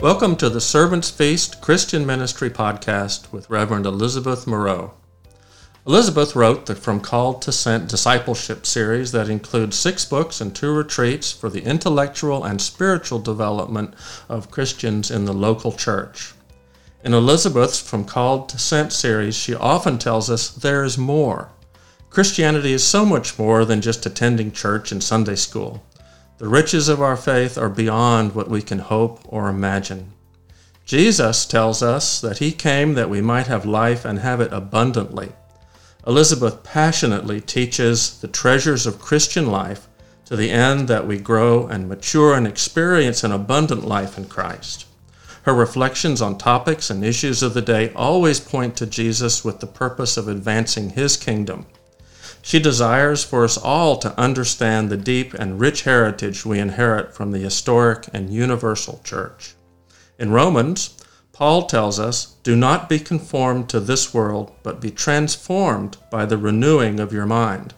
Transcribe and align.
Welcome 0.00 0.36
to 0.36 0.48
the 0.48 0.60
Servants 0.60 1.10
Feast 1.10 1.60
Christian 1.60 2.06
Ministry 2.06 2.50
podcast 2.50 3.32
with 3.32 3.50
Reverend 3.50 3.84
Elizabeth 3.84 4.46
Moreau. 4.46 4.94
Elizabeth 5.84 6.36
wrote 6.36 6.66
the 6.66 6.76
From 6.76 7.00
Called 7.00 7.42
to 7.42 7.50
Sent 7.50 7.88
discipleship 7.88 8.64
series 8.64 9.10
that 9.10 9.28
includes 9.28 9.76
six 9.76 10.04
books 10.04 10.40
and 10.40 10.54
two 10.54 10.72
retreats 10.72 11.32
for 11.32 11.50
the 11.50 11.64
intellectual 11.64 12.44
and 12.44 12.62
spiritual 12.62 13.18
development 13.18 13.92
of 14.28 14.52
Christians 14.52 15.10
in 15.10 15.24
the 15.24 15.32
local 15.32 15.72
church. 15.72 16.32
In 17.02 17.12
Elizabeth's 17.12 17.80
From 17.80 18.04
Called 18.04 18.48
to 18.50 18.58
Sent 18.58 18.92
series, 18.92 19.34
she 19.34 19.56
often 19.56 19.98
tells 19.98 20.30
us 20.30 20.48
there 20.48 20.84
is 20.84 20.96
more. 20.96 21.50
Christianity 22.08 22.72
is 22.72 22.84
so 22.84 23.04
much 23.04 23.36
more 23.36 23.64
than 23.64 23.80
just 23.80 24.06
attending 24.06 24.52
church 24.52 24.92
and 24.92 25.02
Sunday 25.02 25.34
school. 25.34 25.82
The 26.38 26.48
riches 26.48 26.88
of 26.88 27.02
our 27.02 27.16
faith 27.16 27.58
are 27.58 27.68
beyond 27.68 28.34
what 28.34 28.48
we 28.48 28.62
can 28.62 28.78
hope 28.78 29.20
or 29.26 29.48
imagine. 29.48 30.12
Jesus 30.84 31.44
tells 31.44 31.82
us 31.82 32.20
that 32.20 32.38
He 32.38 32.52
came 32.52 32.94
that 32.94 33.10
we 33.10 33.20
might 33.20 33.48
have 33.48 33.66
life 33.66 34.04
and 34.04 34.20
have 34.20 34.40
it 34.40 34.52
abundantly. 34.52 35.32
Elizabeth 36.06 36.62
passionately 36.62 37.40
teaches 37.40 38.20
the 38.20 38.28
treasures 38.28 38.86
of 38.86 39.00
Christian 39.00 39.50
life 39.50 39.88
to 40.26 40.36
the 40.36 40.50
end 40.50 40.86
that 40.86 41.08
we 41.08 41.18
grow 41.18 41.66
and 41.66 41.88
mature 41.88 42.34
and 42.34 42.46
experience 42.46 43.24
an 43.24 43.32
abundant 43.32 43.84
life 43.84 44.16
in 44.16 44.26
Christ. 44.26 44.86
Her 45.42 45.54
reflections 45.54 46.22
on 46.22 46.38
topics 46.38 46.88
and 46.88 47.04
issues 47.04 47.42
of 47.42 47.52
the 47.52 47.62
day 47.62 47.92
always 47.94 48.38
point 48.38 48.76
to 48.76 48.86
Jesus 48.86 49.44
with 49.44 49.58
the 49.58 49.66
purpose 49.66 50.16
of 50.16 50.28
advancing 50.28 50.90
his 50.90 51.16
kingdom. 51.16 51.66
She 52.48 52.58
desires 52.58 53.22
for 53.24 53.44
us 53.44 53.58
all 53.58 53.98
to 53.98 54.18
understand 54.18 54.88
the 54.88 54.96
deep 54.96 55.34
and 55.34 55.60
rich 55.60 55.82
heritage 55.82 56.46
we 56.46 56.58
inherit 56.58 57.14
from 57.14 57.30
the 57.30 57.40
historic 57.40 58.08
and 58.14 58.32
universal 58.32 59.02
church. 59.04 59.52
In 60.18 60.30
Romans, 60.30 60.96
Paul 61.34 61.66
tells 61.66 62.00
us, 62.00 62.36
Do 62.44 62.56
not 62.56 62.88
be 62.88 63.00
conformed 63.00 63.68
to 63.68 63.80
this 63.80 64.14
world, 64.14 64.50
but 64.62 64.80
be 64.80 64.90
transformed 64.90 65.98
by 66.10 66.24
the 66.24 66.38
renewing 66.38 67.00
of 67.00 67.12
your 67.12 67.26
mind. 67.26 67.74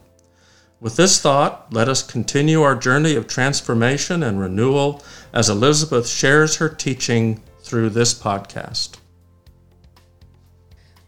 With 0.80 0.94
this 0.94 1.18
thought, 1.20 1.72
let 1.72 1.88
us 1.88 2.04
continue 2.04 2.62
our 2.62 2.76
journey 2.76 3.16
of 3.16 3.26
transformation 3.26 4.22
and 4.22 4.38
renewal 4.38 5.02
as 5.32 5.48
Elizabeth 5.48 6.06
shares 6.06 6.58
her 6.58 6.68
teaching 6.68 7.42
through 7.64 7.90
this 7.90 8.14
podcast. 8.14 8.99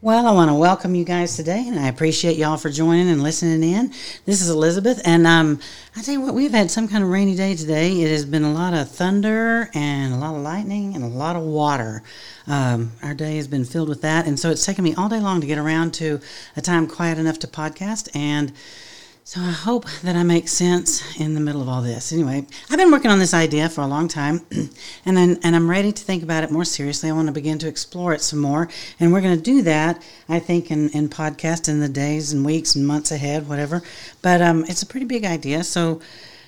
Well, 0.05 0.27
I 0.27 0.33
want 0.33 0.51
to 0.51 0.57
welcome 0.57 0.97
you 0.97 1.05
guys 1.05 1.37
today, 1.37 1.65
and 1.69 1.79
I 1.79 1.87
appreciate 1.87 2.37
y'all 2.37 2.57
for 2.57 2.71
joining 2.71 3.09
and 3.09 3.23
listening 3.23 3.63
in. 3.63 3.93
This 4.27 4.43
is 4.43 4.51
Elizabeth, 4.51 5.01
and 5.05 5.29
um, 5.29 5.61
I 5.95 6.03
tell 6.03 6.13
you 6.13 6.21
what, 6.21 6.35
we've 6.35 6.51
had 6.51 6.73
some 6.73 6.89
kind 6.89 7.05
of 7.05 7.11
rainy 7.11 7.37
day 7.37 7.55
today. 7.55 8.03
It 8.03 8.11
has 8.11 8.25
been 8.25 8.43
a 8.43 8.53
lot 8.53 8.75
of 8.75 8.91
thunder 8.91 9.71
and 9.75 10.13
a 10.13 10.17
lot 10.17 10.35
of 10.35 10.43
lightning 10.43 10.97
and 10.97 11.05
a 11.05 11.07
lot 11.07 11.37
of 11.37 11.45
water. 11.45 12.03
Um, 12.49 12.91
our 13.01 13.15
day 13.15 13.37
has 13.37 13.47
been 13.47 13.65
filled 13.65 13.89
with 13.89 14.03
that, 14.03 14.27
and 14.27 14.41
so 14.41 14.51
it's 14.51 14.67
taken 14.67 14.83
me 14.83 14.93
all 14.97 15.09
day 15.09 15.21
long 15.21 15.41
to 15.41 15.47
get 15.47 15.57
around 15.57 15.95
to 15.95 16.21
a 16.57 16.61
time 16.61 16.89
quiet 16.89 17.17
enough 17.19 17.39
to 17.39 17.47
podcast 17.47 18.09
and 18.13 18.53
so 19.25 19.41
I 19.41 19.53
hope 19.53 19.87
that 20.03 20.17
I 20.17 20.25
make 20.25 20.49
sense 20.49 21.17
in 21.21 21.35
the 21.35 21.41
middle 21.41 21.63
of 21.63 21.69
all 21.69 21.81
this. 21.81 22.13
Anyway, 22.13 22.45
I've 22.69 22.79
been 22.79 22.91
working 22.91 23.11
on 23.11 23.21
this 23.21 23.33
idea 23.33 23.69
for 23.69 23.83
a 23.83 23.87
long 23.87 24.09
time, 24.09 24.41
and 25.07 25.17
then, 25.17 25.39
and 25.45 25.55
I'm 25.55 25.71
ready 25.71 25.93
to 25.93 26.03
think 26.03 26.25
about 26.25 26.43
it 26.43 26.51
more 26.51 26.65
seriously. 26.65 27.09
I 27.09 27.13
want 27.13 27.29
to 27.29 27.33
begin 27.33 27.59
to 27.61 27.69
explore 27.69 28.13
it 28.13 28.21
some 28.21 28.41
more, 28.41 28.69
and 28.99 29.13
we're 29.13 29.21
going 29.21 29.37
to 29.37 29.43
do 29.43 29.63
that. 29.63 30.03
I 30.29 30.41
think 30.41 30.73
in 30.73 30.89
in 30.89 31.09
podcast 31.09 31.69
in 31.69 31.79
the 31.79 31.89
days 31.89 32.33
and 32.33 32.45
weeks 32.45 32.75
and 32.75 32.85
months 32.85 33.13
ahead, 33.13 33.49
whatever. 33.49 33.83
But 34.23 34.43
um, 34.43 34.65
it's 34.65 34.83
a 34.83 34.87
pretty 34.87 35.07
big 35.07 35.25
idea. 35.25 35.63
So 35.63 36.01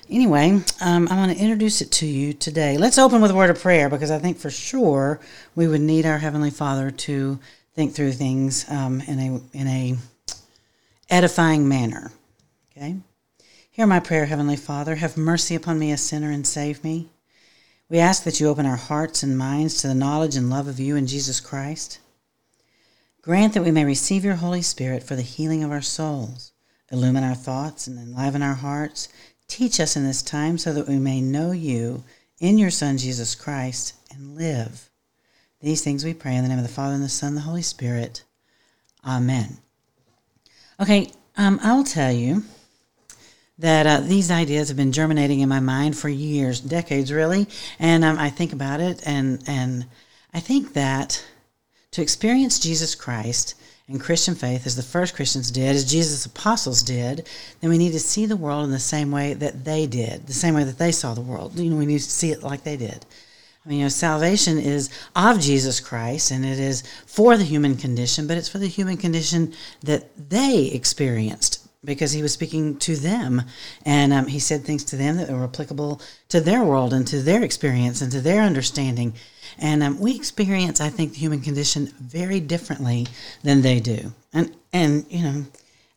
anyway, 0.09 0.59
um, 0.81 1.07
I 1.09 1.15
want 1.15 1.31
to 1.31 1.41
introduce 1.41 1.79
it 1.81 1.91
to 1.93 2.05
you 2.05 2.33
today. 2.33 2.77
Let's 2.77 2.97
open 2.97 3.21
with 3.21 3.31
a 3.31 3.35
word 3.35 3.51
of 3.51 3.59
prayer 3.59 3.89
because 3.89 4.11
I 4.11 4.19
think 4.19 4.37
for 4.37 4.49
sure 4.49 5.21
we 5.55 5.69
would 5.69 5.81
need 5.81 6.05
our 6.05 6.17
heavenly 6.17 6.51
Father 6.51 6.91
to 6.91 7.39
think 7.73 7.93
through 7.93 8.11
things 8.11 8.69
um, 8.69 8.99
in 9.07 9.19
a 9.19 9.57
in 9.57 9.67
a 9.67 9.95
edifying 11.09 11.69
manner. 11.69 12.11
Okay? 12.75 12.97
Hear 13.71 13.87
my 13.87 13.99
prayer, 13.99 14.25
Heavenly 14.25 14.57
Father. 14.57 14.95
Have 14.95 15.15
mercy 15.15 15.55
upon 15.55 15.79
me, 15.79 15.91
a 15.91 15.97
sinner, 15.97 16.31
and 16.31 16.45
save 16.45 16.83
me. 16.83 17.09
We 17.89 17.99
ask 17.99 18.23
that 18.23 18.39
you 18.39 18.47
open 18.47 18.65
our 18.65 18.75
hearts 18.75 19.23
and 19.23 19.37
minds 19.37 19.81
to 19.81 19.87
the 19.87 19.95
knowledge 19.95 20.35
and 20.35 20.49
love 20.49 20.67
of 20.67 20.79
you 20.79 20.95
in 20.95 21.07
Jesus 21.07 21.39
Christ. 21.39 21.99
Grant 23.21 23.53
that 23.53 23.63
we 23.63 23.71
may 23.71 23.85
receive 23.85 24.25
your 24.25 24.35
Holy 24.35 24.61
Spirit 24.61 25.03
for 25.03 25.15
the 25.15 25.21
healing 25.21 25.63
of 25.63 25.71
our 25.71 25.81
souls. 25.81 26.51
Illumine 26.91 27.23
our 27.23 27.35
thoughts 27.35 27.87
and 27.87 27.97
enliven 27.97 28.41
our 28.41 28.55
hearts. 28.55 29.07
Teach 29.47 29.79
us 29.79 29.95
in 29.95 30.03
this 30.03 30.21
time 30.21 30.57
so 30.57 30.73
that 30.73 30.87
we 30.87 30.97
may 30.97 31.21
know 31.21 31.51
you 31.51 32.03
in 32.39 32.57
your 32.57 32.71
Son, 32.71 32.97
Jesus 32.97 33.35
Christ, 33.35 33.93
and 34.13 34.35
live. 34.35 34.89
These 35.61 35.83
things 35.83 36.03
we 36.03 36.13
pray 36.13 36.35
in 36.35 36.43
the 36.43 36.49
name 36.49 36.59
of 36.59 36.67
the 36.67 36.73
Father, 36.73 36.95
and 36.95 37.03
the 37.03 37.09
Son, 37.09 37.29
and 37.29 37.37
the 37.37 37.41
Holy 37.41 37.61
Spirit. 37.61 38.23
Amen. 39.05 39.57
Okay, 40.79 41.11
um, 41.37 41.59
I'll 41.63 41.83
tell 41.83 42.11
you 42.11 42.43
that 43.57 43.87
uh, 43.87 43.99
these 44.01 44.31
ideas 44.31 44.67
have 44.67 44.77
been 44.77 44.91
germinating 44.91 45.39
in 45.39 45.49
my 45.49 45.59
mind 45.59 45.97
for 45.97 46.09
years, 46.09 46.59
decades, 46.59 47.11
really. 47.11 47.47
And 47.79 48.03
um, 48.03 48.17
I 48.17 48.29
think 48.29 48.53
about 48.53 48.81
it, 48.81 49.01
and 49.05 49.41
and 49.47 49.85
I 50.33 50.39
think 50.39 50.73
that 50.73 51.25
to 51.91 52.01
experience 52.01 52.59
Jesus 52.59 52.95
Christ 52.95 53.55
and 53.87 54.01
Christian 54.01 54.35
faith 54.35 54.65
as 54.65 54.75
the 54.75 54.83
first 54.83 55.15
Christians 55.15 55.51
did, 55.51 55.75
as 55.75 55.89
Jesus' 55.89 56.25
apostles 56.25 56.81
did, 56.83 57.29
then 57.61 57.69
we 57.69 57.77
need 57.77 57.93
to 57.93 57.99
see 57.99 58.25
the 58.25 58.35
world 58.35 58.65
in 58.65 58.71
the 58.71 58.79
same 58.79 59.11
way 59.11 59.33
that 59.35 59.63
they 59.63 59.85
did, 59.85 60.27
the 60.27 60.33
same 60.33 60.55
way 60.55 60.63
that 60.63 60.77
they 60.77 60.91
saw 60.91 61.13
the 61.13 61.21
world. 61.21 61.57
You 61.57 61.69
know, 61.69 61.77
we 61.77 61.85
need 61.85 61.99
to 61.99 62.11
see 62.11 62.31
it 62.31 62.43
like 62.43 62.63
they 62.63 62.77
did. 62.77 63.05
I 63.65 63.69
mean, 63.69 63.79
you 63.79 63.85
know, 63.85 63.89
salvation 63.89 64.57
is 64.57 64.89
of 65.15 65.39
Jesus 65.39 65.79
Christ 65.79 66.31
and 66.31 66.45
it 66.45 66.59
is 66.59 66.83
for 67.05 67.37
the 67.37 67.43
human 67.43 67.77
condition, 67.77 68.27
but 68.27 68.37
it's 68.37 68.49
for 68.49 68.59
the 68.59 68.67
human 68.67 68.97
condition 68.97 69.53
that 69.81 70.29
they 70.29 70.65
experienced 70.65 71.64
because 71.85 72.11
he 72.11 72.21
was 72.21 72.33
speaking 72.33 72.77
to 72.79 72.95
them. 72.95 73.43
And 73.85 74.11
um, 74.11 74.27
he 74.27 74.39
said 74.39 74.63
things 74.63 74.83
to 74.85 74.95
them 74.95 75.17
that 75.17 75.29
were 75.29 75.43
applicable 75.43 76.01
to 76.29 76.41
their 76.41 76.63
world 76.63 76.93
and 76.93 77.07
to 77.07 77.21
their 77.21 77.43
experience 77.43 78.01
and 78.01 78.11
to 78.11 78.21
their 78.21 78.41
understanding. 78.41 79.13
And 79.57 79.83
um, 79.83 79.99
we 79.99 80.15
experience 80.15 80.81
i 80.81 80.89
think 80.89 81.13
the 81.13 81.19
human 81.19 81.41
condition 81.41 81.93
very 82.01 82.39
differently 82.39 83.07
than 83.43 83.61
they 83.61 83.79
do. 83.79 84.13
And 84.33 84.55
and 84.73 85.05
you 85.09 85.23
know 85.23 85.45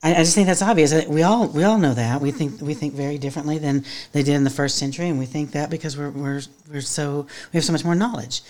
I, 0.02 0.14
I 0.14 0.18
just 0.18 0.34
think 0.34 0.46
that's 0.46 0.62
obvious. 0.62 1.06
We 1.06 1.22
all 1.22 1.48
we 1.48 1.64
all 1.64 1.78
know 1.78 1.94
that. 1.94 2.20
We 2.20 2.30
think 2.30 2.60
we 2.60 2.74
think 2.74 2.94
very 2.94 3.18
differently 3.18 3.58
than 3.58 3.84
they 4.12 4.22
did 4.22 4.34
in 4.34 4.44
the 4.44 4.50
first 4.50 4.78
century. 4.78 5.08
And 5.08 5.18
we 5.18 5.26
think 5.26 5.52
that 5.52 5.70
because 5.70 5.96
we're 5.96 6.10
we're, 6.10 6.42
we're 6.70 6.80
so 6.80 7.26
we 7.52 7.56
have 7.56 7.64
so 7.64 7.72
much 7.72 7.84
more 7.84 7.96
knowledge 7.96 8.42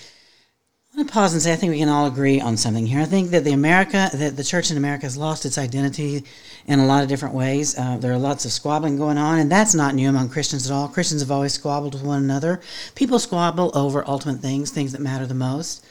I'm 0.99 1.05
going 1.05 1.11
to 1.11 1.15
pause 1.15 1.33
and 1.33 1.41
say 1.41 1.53
I 1.53 1.55
think 1.55 1.71
we 1.71 1.79
can 1.79 1.89
all 1.89 2.09
agree 2.09 2.41
on 2.41 2.57
something 2.57 2.85
here. 2.85 2.99
I 2.99 3.05
think 3.05 3.31
that 3.31 3.45
the 3.45 3.53
America, 3.53 4.11
that 4.13 4.37
the 4.37 4.43
church 4.43 4.73
in 4.73 4.77
America 4.77 5.07
has 5.07 5.17
lost 5.17 5.47
its 5.47 5.57
identity 5.57 6.25
in 6.67 6.81
a 6.81 6.87
lot 6.87 7.05
of 7.05 7.09
different 7.09 7.37
ways. 7.37 7.79
Uh, 7.79 7.99
there 7.99 8.13
are 8.13 8.19
lots 8.19 8.45
of 8.45 8.51
squabbling 8.51 8.97
going 8.97 9.17
on, 9.17 9.39
and 9.39 9.49
that's 9.49 9.77
not 9.77 9.95
new 9.95 10.09
among 10.09 10.29
Christians 10.29 10.69
at 10.69 10.75
all. 10.75 10.89
Christians 10.89 11.21
have 11.21 11.31
always 11.31 11.53
squabbled 11.53 11.95
with 11.95 12.03
one 12.03 12.25
another. 12.25 12.61
People 12.97 13.21
squabble 13.21 13.71
over 13.79 14.05
ultimate 14.09 14.41
things, 14.41 14.73
things 14.73 14.91
that 14.91 15.01
matter 15.01 15.25
the 15.25 15.35
most. 15.35 15.87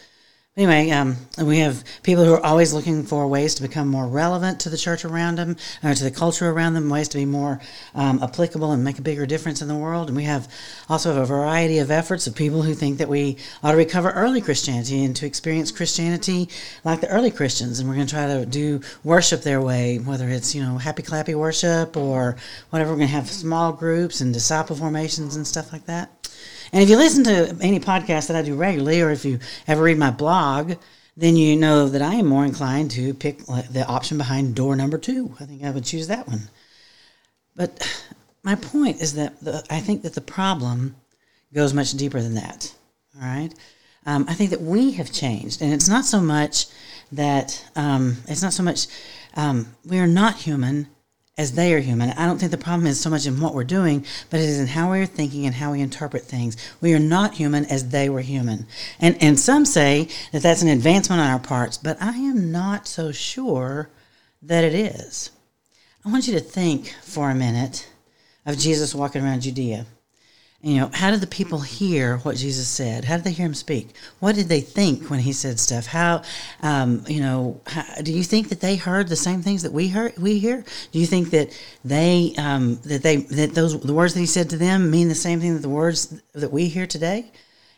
Anyway, 0.57 0.89
um, 0.89 1.15
we 1.37 1.59
have 1.59 1.83
people 2.01 2.25
who 2.25 2.33
are 2.33 2.43
always 2.43 2.73
looking 2.73 3.03
for 3.03 3.27
ways 3.27 3.53
to 3.53 3.61
become 3.61 3.87
more 3.87 4.07
relevant 4.07 4.59
to 4.59 4.71
the 4.71 4.77
church 4.77 5.05
around 5.05 5.35
them, 5.35 5.55
or 5.83 5.93
to 5.93 6.03
the 6.03 6.09
culture 6.09 6.49
around 6.49 6.73
them, 6.73 6.89
ways 6.89 7.07
to 7.07 7.17
be 7.19 7.25
more 7.25 7.61
um, 7.93 8.23
applicable 8.23 8.71
and 8.71 8.83
make 8.83 8.97
a 8.97 9.03
bigger 9.03 9.27
difference 9.27 9.61
in 9.61 9.67
the 9.67 9.75
world. 9.75 10.07
And 10.07 10.17
we 10.17 10.23
have 10.23 10.51
also 10.89 11.13
have 11.13 11.21
a 11.21 11.27
variety 11.27 11.77
of 11.77 11.91
efforts 11.91 12.25
of 12.25 12.33
people 12.33 12.63
who 12.63 12.73
think 12.73 12.97
that 12.97 13.07
we 13.07 13.37
ought 13.61 13.73
to 13.73 13.77
recover 13.77 14.09
early 14.09 14.41
Christianity 14.41 15.03
and 15.03 15.15
to 15.17 15.27
experience 15.27 15.71
Christianity 15.71 16.49
like 16.83 17.01
the 17.01 17.09
early 17.09 17.29
Christians. 17.29 17.79
And 17.79 17.87
we're 17.87 17.93
going 17.93 18.07
to 18.07 18.13
try 18.15 18.25
to 18.25 18.43
do 18.47 18.81
worship 19.03 19.43
their 19.43 19.61
way, 19.61 19.99
whether 19.99 20.27
it's 20.27 20.55
you 20.55 20.63
know 20.63 20.79
happy 20.79 21.03
clappy 21.03 21.35
worship 21.35 21.95
or 21.95 22.35
whatever. 22.71 22.89
We're 22.89 22.97
going 22.97 23.09
to 23.09 23.13
have 23.13 23.29
small 23.29 23.73
groups 23.73 24.21
and 24.21 24.33
disciple 24.33 24.75
formations 24.75 25.35
and 25.35 25.45
stuff 25.45 25.71
like 25.71 25.85
that. 25.85 26.09
And 26.71 26.83
if 26.83 26.89
you 26.89 26.97
listen 26.97 27.23
to 27.25 27.55
any 27.61 27.79
podcast 27.79 28.27
that 28.27 28.35
I 28.35 28.41
do 28.41 28.55
regularly, 28.55 29.01
or 29.01 29.11
if 29.11 29.25
you 29.25 29.39
ever 29.67 29.83
read 29.83 29.97
my 29.97 30.11
blog, 30.11 30.73
then 31.15 31.35
you 31.35 31.55
know 31.55 31.87
that 31.89 32.01
I 32.01 32.15
am 32.15 32.27
more 32.27 32.45
inclined 32.45 32.91
to 32.91 33.13
pick 33.13 33.45
the 33.45 33.85
option 33.87 34.17
behind 34.17 34.55
door 34.55 34.75
number 34.75 34.97
two. 34.97 35.35
I 35.39 35.45
think 35.45 35.63
I 35.63 35.71
would 35.71 35.85
choose 35.85 36.07
that 36.07 36.27
one. 36.27 36.49
But 37.55 38.05
my 38.43 38.55
point 38.55 39.01
is 39.01 39.15
that 39.15 39.39
the, 39.41 39.63
I 39.69 39.79
think 39.79 40.03
that 40.03 40.13
the 40.13 40.21
problem 40.21 40.95
goes 41.53 41.73
much 41.73 41.91
deeper 41.93 42.21
than 42.21 42.35
that. 42.35 42.73
All 43.15 43.27
right. 43.27 43.53
Um, 44.05 44.25
I 44.29 44.35
think 44.35 44.51
that 44.51 44.61
we 44.61 44.91
have 44.91 45.11
changed, 45.11 45.61
and 45.61 45.73
it's 45.73 45.89
not 45.89 46.05
so 46.05 46.21
much 46.21 46.67
that 47.11 47.65
um, 47.75 48.17
it's 48.27 48.41
not 48.41 48.53
so 48.53 48.63
much 48.63 48.87
um, 49.35 49.75
we 49.85 49.99
are 49.99 50.07
not 50.07 50.35
human 50.35 50.87
as 51.37 51.51
they 51.51 51.73
are 51.73 51.79
human. 51.79 52.09
I 52.11 52.25
don't 52.25 52.39
think 52.39 52.51
the 52.51 52.57
problem 52.57 52.87
is 52.87 52.99
so 52.99 53.09
much 53.09 53.27
in 53.27 53.39
what 53.39 53.53
we're 53.53 53.63
doing, 53.63 54.05
but 54.29 54.39
it 54.39 54.49
is 54.49 54.59
in 54.59 54.67
how 54.67 54.91
we 54.91 54.99
are 54.99 55.05
thinking 55.05 55.45
and 55.45 55.53
how 55.53 55.71
we 55.71 55.81
interpret 55.81 56.23
things. 56.23 56.57
We 56.81 56.93
are 56.93 56.99
not 56.99 57.35
human 57.35 57.65
as 57.65 57.89
they 57.89 58.09
were 58.09 58.21
human. 58.21 58.65
And, 58.99 59.21
and 59.21 59.39
some 59.39 59.65
say 59.65 60.09
that 60.31 60.41
that's 60.41 60.63
an 60.63 60.69
advancement 60.69 61.21
on 61.21 61.29
our 61.29 61.39
parts, 61.39 61.77
but 61.77 62.01
I 62.01 62.17
am 62.17 62.51
not 62.51 62.87
so 62.87 63.11
sure 63.11 63.89
that 64.41 64.63
it 64.63 64.73
is. 64.73 65.29
I 66.03 66.11
want 66.11 66.27
you 66.27 66.33
to 66.33 66.39
think 66.39 66.95
for 67.03 67.29
a 67.29 67.35
minute 67.35 67.87
of 68.45 68.57
Jesus 68.57 68.95
walking 68.95 69.23
around 69.23 69.41
Judea. 69.41 69.85
You 70.67 70.81
know, 70.81 70.89
how 70.93 71.11
did 71.11 71.21
the 71.21 71.27
people 71.27 71.61
hear 71.61 72.17
what 72.17 72.35
Jesus 72.35 72.67
said? 72.67 73.05
How 73.05 73.15
did 73.15 73.23
they 73.23 73.31
hear 73.31 73.45
him 73.45 73.53
speak? 73.53 73.95
What 74.19 74.35
did 74.35 74.49
they 74.49 74.59
think 74.59 75.09
when 75.09 75.21
he 75.21 75.31
said 75.31 75.61
stuff? 75.61 75.85
How, 75.85 76.23
um, 76.61 77.05
you 77.07 77.21
know, 77.21 77.61
how, 77.67 77.85
do 78.01 78.11
you 78.11 78.21
think 78.21 78.49
that 78.49 78.59
they 78.59 78.75
heard 78.75 79.07
the 79.07 79.15
same 79.15 79.41
things 79.41 79.63
that 79.63 79.71
we 79.71 79.87
heard? 79.87 80.17
We 80.17 80.39
hear? 80.39 80.65
Do 80.91 80.99
you 80.99 81.05
think 81.05 81.29
that 81.29 81.57
they 81.85 82.33
um, 82.37 82.81
that 82.83 83.01
they 83.01 83.15
that 83.15 83.55
those 83.55 83.79
the 83.79 83.93
words 83.93 84.13
that 84.13 84.19
he 84.19 84.25
said 84.25 84.49
to 84.49 84.57
them 84.57 84.91
mean 84.91 85.07
the 85.07 85.15
same 85.15 85.39
thing 85.39 85.53
that 85.53 85.61
the 85.61 85.69
words 85.69 86.21
that 86.33 86.51
we 86.51 86.67
hear 86.67 86.85
today? 86.85 87.31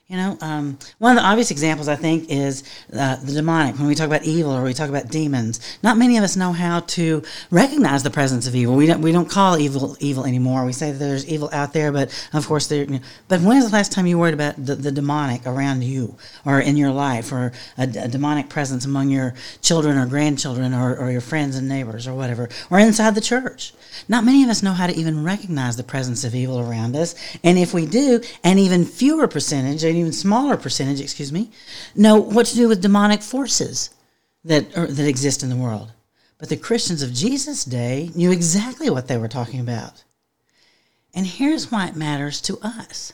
You 0.10 0.18
know, 0.18 0.40
um, 0.42 0.80
one 0.98 1.16
of 1.16 1.22
the 1.22 1.30
obvious 1.30 1.52
examples 1.52 1.88
I 1.88 1.96
think 1.96 2.32
is 2.32 2.64
uh, 2.92 3.18
the 3.18 3.32
demonic. 3.32 3.78
When 3.78 3.88
we 3.88 3.94
talk 3.94 4.08
about 4.08 4.24
evil 4.24 4.52
or 4.52 4.64
we 4.64 4.74
talk 4.74 4.90
about 4.90 5.10
demons, 5.10 5.60
not 5.84 6.00
many 6.00 6.18
of 6.18 6.24
us 6.24 6.36
know 6.36 6.52
how 6.52 6.80
to 6.80 7.22
recognize 7.52 8.02
the 8.02 8.10
presence 8.10 8.48
of 8.48 8.56
evil. 8.56 8.76
We 8.76 8.88
don't 8.88 9.02
we 9.02 9.12
don't 9.12 9.30
call 9.30 9.60
evil 9.60 9.96
evil 10.00 10.26
anymore. 10.26 10.66
We 10.66 10.74
say 10.74 10.92
there's 10.92 11.28
evil 11.28 11.52
out 11.54 11.74
there, 11.74 11.92
but 11.92 12.10
of 12.34 12.48
course 12.48 12.66
there. 12.66 12.86
You 12.86 12.94
know, 12.94 13.00
but 13.28 13.42
when 13.42 13.58
is 13.58 13.70
the 13.70 13.72
last 13.72 13.92
time 13.92 14.08
you 14.08 14.18
worried 14.18 14.34
about 14.34 14.56
the, 14.66 14.74
the 14.74 14.92
demonic 14.92 15.46
around 15.46 15.84
you 15.84 16.16
or 16.44 16.60
in 16.60 16.76
your 16.76 16.92
life 16.92 17.32
or 17.32 17.52
a, 17.78 17.84
a 17.84 18.08
demonic 18.08 18.50
presence 18.50 18.86
among 18.86 19.12
your 19.12 19.36
children 19.62 19.96
or 19.96 20.08
grandchildren 20.08 20.74
or, 20.74 20.98
or 20.98 21.12
your 21.12 21.22
friends 21.22 21.56
and 21.56 21.70
neighbors 21.70 22.08
or 22.08 22.16
whatever 22.16 22.50
or 22.72 22.80
inside 22.80 23.14
the 23.14 23.22
church? 23.22 23.74
Not 24.08 24.24
many 24.24 24.44
of 24.44 24.50
us 24.50 24.64
know 24.64 24.74
how 24.74 24.88
to 24.88 24.96
even 24.96 25.24
recognize 25.24 25.78
the 25.78 25.84
presence 25.84 26.24
of 26.24 26.34
evil 26.34 26.60
around 26.60 26.96
us, 26.96 27.14
and 27.44 27.60
if 27.60 27.76
we 27.76 27.86
do, 27.86 28.22
an 28.44 28.58
even 28.58 28.86
fewer 28.86 29.28
percentage 29.28 29.84
even 30.00 30.14
smaller 30.14 30.58
percentage, 30.58 31.02
excuse 31.02 31.32
me, 31.32 31.52
know 31.96 32.18
what 32.18 32.46
to 32.48 32.56
do 32.56 32.68
with 32.68 32.82
demonic 32.82 33.22
forces 33.22 33.92
that 34.44 34.76
are, 34.78 34.88
that 34.88 35.08
exist 35.08 35.44
in 35.44 35.50
the 35.50 35.56
world. 35.56 35.92
But 36.38 36.50
the 36.50 36.58
Christians 36.58 37.02
of 37.02 37.14
Jesus' 37.14 37.66
day 37.66 38.12
knew 38.16 38.32
exactly 38.32 38.90
what 38.90 39.08
they 39.08 39.18
were 39.18 39.28
talking 39.28 39.60
about. 39.60 40.04
And 41.14 41.26
here's 41.26 41.72
why 41.72 41.88
it 41.88 41.96
matters 41.96 42.40
to 42.42 42.58
us. 42.62 43.14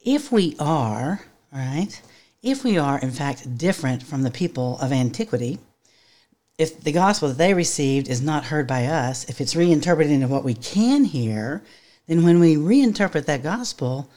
If 0.00 0.30
we 0.30 0.56
are, 0.58 1.24
right, 1.52 2.00
if 2.42 2.64
we 2.64 2.78
are 2.78 2.98
in 2.98 3.10
fact 3.10 3.58
different 3.58 4.02
from 4.02 4.22
the 4.22 4.30
people 4.30 4.78
of 4.80 4.92
antiquity, 4.92 5.58
if 6.58 6.80
the 6.80 6.92
gospel 6.92 7.28
that 7.28 7.38
they 7.38 7.54
received 7.54 8.08
is 8.08 8.20
not 8.20 8.44
heard 8.44 8.66
by 8.66 8.86
us, 8.86 9.28
if 9.28 9.40
it's 9.40 9.56
reinterpreted 9.56 10.12
into 10.12 10.28
what 10.28 10.44
we 10.44 10.54
can 10.54 11.04
hear, 11.04 11.62
then 12.06 12.24
when 12.24 12.38
we 12.40 12.56
reinterpret 12.56 13.26
that 13.26 13.42
gospel, 13.42 14.10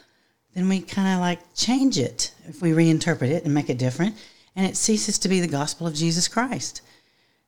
then 0.56 0.68
we 0.70 0.82
kind 0.82 1.14
of 1.14 1.20
like 1.20 1.54
change 1.54 2.00
it 2.00 2.34
if 2.48 2.62
we 2.62 2.72
reinterpret 2.72 3.30
it 3.30 3.44
and 3.44 3.54
make 3.54 3.70
it 3.70 3.78
different, 3.78 4.16
and 4.56 4.66
it 4.66 4.78
ceases 4.78 5.20
to 5.20 5.30
be 5.30 5.42
the 5.42 5.48
gospel 5.48 5.86
of 5.86 5.94
Jesus 5.94 6.28
Christ. 6.28 6.82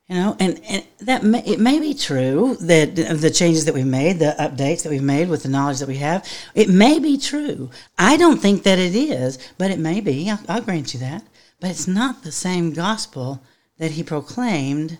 You 0.07 0.15
know, 0.15 0.37
and, 0.39 0.61
and 0.69 0.85
that 0.99 1.23
may, 1.23 1.43
it 1.43 1.59
may 1.59 1.79
be 1.79 1.93
true 1.93 2.55
that 2.61 2.95
the 2.95 3.29
changes 3.29 3.65
that 3.65 3.73
we've 3.73 3.85
made, 3.85 4.19
the 4.19 4.35
updates 4.39 4.83
that 4.83 4.89
we've 4.89 5.03
made 5.03 5.27
with 5.27 5.43
the 5.43 5.49
knowledge 5.49 5.79
that 5.79 5.87
we 5.87 5.97
have, 5.97 6.25
it 6.55 6.69
may 6.69 6.97
be 6.97 7.17
true. 7.17 7.69
I 7.97 8.15
don't 8.15 8.39
think 8.39 8.63
that 8.63 8.79
it 8.79 8.95
is, 8.95 9.37
but 9.57 9.69
it 9.69 9.79
may 9.79 9.99
be. 9.99 10.29
I'll, 10.29 10.39
I'll 10.47 10.61
grant 10.61 10.93
you 10.93 11.01
that. 11.01 11.23
But 11.59 11.71
it's 11.71 11.87
not 11.87 12.23
the 12.23 12.31
same 12.31 12.71
gospel 12.71 13.41
that 13.79 13.91
he 13.91 14.03
proclaimed 14.03 14.97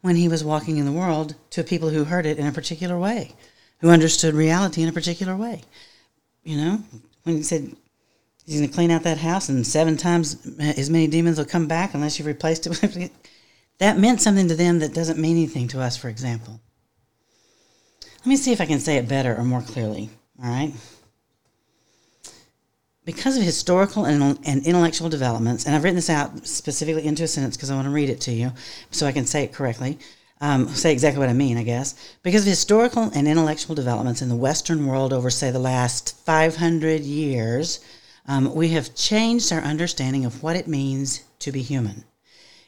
when 0.00 0.16
he 0.16 0.28
was 0.28 0.44
walking 0.44 0.78
in 0.78 0.86
the 0.86 0.92
world 0.92 1.34
to 1.50 1.64
people 1.64 1.90
who 1.90 2.04
heard 2.04 2.26
it 2.26 2.38
in 2.38 2.46
a 2.46 2.52
particular 2.52 2.98
way, 2.98 3.32
who 3.80 3.90
understood 3.90 4.34
reality 4.34 4.82
in 4.82 4.88
a 4.88 4.92
particular 4.92 5.36
way. 5.36 5.62
You 6.44 6.56
know, 6.56 6.84
when 7.24 7.36
he 7.36 7.42
said 7.42 7.74
he's 8.44 8.58
going 8.58 8.68
to 8.68 8.74
clean 8.74 8.90
out 8.90 9.02
that 9.02 9.18
house 9.18 9.48
and 9.48 9.66
seven 9.66 9.96
times 9.96 10.46
as 10.58 10.90
many 10.90 11.06
demons 11.06 11.38
will 11.38 11.44
come 11.44 11.66
back 11.66 11.94
unless 11.94 12.18
you've 12.18 12.26
replaced 12.26 12.66
it. 12.66 13.12
that 13.78 13.98
meant 13.98 14.20
something 14.20 14.48
to 14.48 14.54
them 14.54 14.78
that 14.80 14.94
doesn't 14.94 15.18
mean 15.18 15.36
anything 15.36 15.68
to 15.68 15.80
us, 15.80 15.96
for 15.96 16.08
example. 16.08 16.60
Let 18.20 18.26
me 18.26 18.36
see 18.36 18.52
if 18.52 18.60
I 18.60 18.66
can 18.66 18.80
say 18.80 18.96
it 18.96 19.08
better 19.08 19.34
or 19.34 19.44
more 19.44 19.62
clearly. 19.62 20.10
All 20.42 20.50
right. 20.50 20.72
Because 23.04 23.36
of 23.36 23.42
historical 23.42 24.04
and, 24.04 24.38
and 24.44 24.66
intellectual 24.66 25.08
developments, 25.08 25.64
and 25.64 25.74
I've 25.74 25.82
written 25.82 25.96
this 25.96 26.10
out 26.10 26.46
specifically 26.46 27.06
into 27.06 27.24
a 27.24 27.28
sentence 27.28 27.56
because 27.56 27.70
I 27.70 27.74
want 27.74 27.86
to 27.86 27.92
read 27.92 28.10
it 28.10 28.20
to 28.22 28.32
you 28.32 28.52
so 28.90 29.06
I 29.06 29.12
can 29.12 29.26
say 29.26 29.44
it 29.44 29.52
correctly 29.52 29.98
um, 30.40 30.68
say 30.68 30.92
exactly 30.92 31.20
what 31.20 31.28
I 31.28 31.34
mean, 31.34 31.58
I 31.58 31.62
guess. 31.62 31.94
Because 32.22 32.42
of 32.42 32.48
historical 32.48 33.10
and 33.14 33.28
intellectual 33.28 33.74
developments 33.74 34.22
in 34.22 34.28
the 34.28 34.36
Western 34.36 34.86
world 34.86 35.12
over, 35.12 35.28
say, 35.28 35.50
the 35.50 35.58
last 35.58 36.16
500 36.24 37.02
years, 37.02 37.80
um, 38.26 38.54
we 38.54 38.68
have 38.68 38.94
changed 38.94 39.52
our 39.52 39.60
understanding 39.60 40.24
of 40.24 40.42
what 40.42 40.56
it 40.56 40.66
means 40.66 41.24
to 41.40 41.52
be 41.52 41.62
human. 41.62 42.04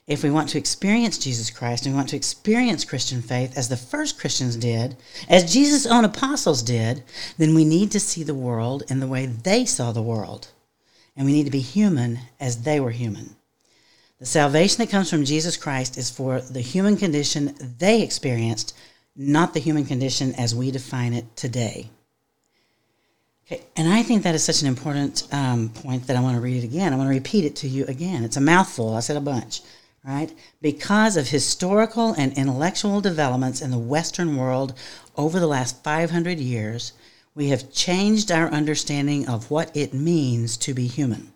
If 0.06 0.22
we 0.22 0.30
want 0.30 0.48
to 0.50 0.58
experience 0.58 1.16
Jesus 1.16 1.48
Christ 1.48 1.86
and 1.86 1.94
we 1.94 1.96
want 1.96 2.08
to 2.08 2.16
experience 2.16 2.84
Christian 2.84 3.22
faith 3.22 3.56
as 3.56 3.68
the 3.68 3.76
first 3.76 4.18
Christians 4.18 4.56
did, 4.56 4.96
as 5.28 5.52
Jesus' 5.52 5.86
own 5.86 6.04
apostles 6.04 6.62
did, 6.62 7.04
then 7.38 7.54
we 7.54 7.64
need 7.64 7.92
to 7.92 8.00
see 8.00 8.24
the 8.24 8.34
world 8.34 8.82
in 8.88 8.98
the 9.00 9.06
way 9.06 9.26
they 9.26 9.64
saw 9.64 9.92
the 9.92 10.02
world. 10.02 10.48
And 11.16 11.24
we 11.24 11.32
need 11.32 11.44
to 11.44 11.50
be 11.50 11.60
human 11.60 12.18
as 12.40 12.62
they 12.62 12.80
were 12.80 12.90
human. 12.90 13.36
The 14.22 14.26
salvation 14.26 14.78
that 14.78 14.88
comes 14.88 15.10
from 15.10 15.24
Jesus 15.24 15.56
Christ 15.56 15.98
is 15.98 16.08
for 16.08 16.40
the 16.40 16.60
human 16.60 16.96
condition 16.96 17.56
they 17.78 18.02
experienced, 18.02 18.72
not 19.16 19.52
the 19.52 19.58
human 19.58 19.84
condition 19.84 20.32
as 20.36 20.54
we 20.54 20.70
define 20.70 21.12
it 21.12 21.34
today. 21.34 21.90
Okay, 23.44 23.64
and 23.74 23.92
I 23.92 24.04
think 24.04 24.22
that 24.22 24.36
is 24.36 24.44
such 24.44 24.62
an 24.62 24.68
important 24.68 25.26
um, 25.32 25.70
point 25.70 26.06
that 26.06 26.16
I 26.16 26.20
want 26.20 26.36
to 26.36 26.40
read 26.40 26.62
it 26.62 26.64
again. 26.64 26.92
I 26.92 26.96
want 26.96 27.08
to 27.08 27.14
repeat 27.16 27.44
it 27.44 27.56
to 27.56 27.68
you 27.68 27.84
again. 27.86 28.22
It's 28.22 28.36
a 28.36 28.40
mouthful. 28.40 28.94
I 28.94 29.00
said 29.00 29.16
a 29.16 29.20
bunch, 29.20 29.60
right? 30.04 30.32
Because 30.60 31.16
of 31.16 31.30
historical 31.30 32.12
and 32.12 32.32
intellectual 32.34 33.00
developments 33.00 33.60
in 33.60 33.72
the 33.72 33.76
Western 33.76 34.36
world 34.36 34.72
over 35.16 35.40
the 35.40 35.48
last 35.48 35.82
500 35.82 36.38
years, 36.38 36.92
we 37.34 37.48
have 37.48 37.72
changed 37.72 38.30
our 38.30 38.46
understanding 38.52 39.26
of 39.26 39.50
what 39.50 39.76
it 39.76 39.92
means 39.92 40.56
to 40.58 40.74
be 40.74 40.86
human. 40.86 41.32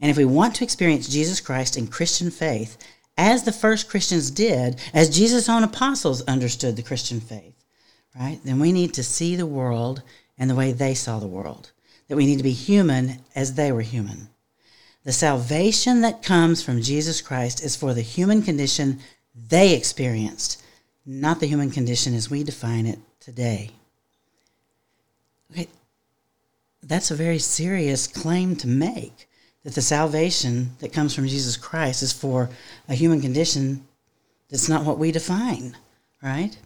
And 0.00 0.10
if 0.10 0.16
we 0.16 0.24
want 0.24 0.54
to 0.56 0.64
experience 0.64 1.08
Jesus 1.08 1.40
Christ 1.40 1.76
in 1.76 1.86
Christian 1.86 2.30
faith, 2.30 2.78
as 3.18 3.42
the 3.42 3.52
first 3.52 3.88
Christians 3.88 4.30
did, 4.30 4.80
as 4.94 5.14
Jesus' 5.14 5.48
own 5.48 5.62
apostles 5.62 6.22
understood 6.22 6.76
the 6.76 6.82
Christian 6.82 7.20
faith, 7.20 7.54
right, 8.18 8.40
then 8.44 8.58
we 8.58 8.72
need 8.72 8.94
to 8.94 9.02
see 9.02 9.36
the 9.36 9.46
world 9.46 10.02
and 10.38 10.48
the 10.48 10.54
way 10.54 10.72
they 10.72 10.94
saw 10.94 11.18
the 11.18 11.26
world. 11.26 11.72
That 12.08 12.16
we 12.16 12.26
need 12.26 12.38
to 12.38 12.42
be 12.42 12.52
human 12.52 13.18
as 13.34 13.54
they 13.54 13.70
were 13.72 13.82
human. 13.82 14.30
The 15.04 15.12
salvation 15.12 16.00
that 16.00 16.22
comes 16.22 16.62
from 16.62 16.82
Jesus 16.82 17.20
Christ 17.20 17.62
is 17.62 17.76
for 17.76 17.94
the 17.94 18.02
human 18.02 18.42
condition 18.42 19.00
they 19.48 19.74
experienced, 19.74 20.62
not 21.06 21.40
the 21.40 21.46
human 21.46 21.70
condition 21.70 22.14
as 22.14 22.30
we 22.30 22.42
define 22.42 22.86
it 22.86 22.98
today. 23.20 23.70
Okay, 25.50 25.68
that's 26.82 27.10
a 27.10 27.14
very 27.16 27.38
serious 27.38 28.06
claim 28.06 28.56
to 28.56 28.66
make 28.66 29.28
that 29.64 29.74
the 29.74 29.82
salvation 29.82 30.70
that 30.78 30.92
comes 30.92 31.14
from 31.14 31.26
Jesus 31.26 31.56
Christ 31.56 32.02
is 32.02 32.12
for 32.12 32.48
a 32.88 32.94
human 32.94 33.20
condition 33.20 33.86
that's 34.48 34.68
not 34.68 34.84
what 34.84 34.98
we 34.98 35.12
define, 35.12 35.76
right? 36.22 36.56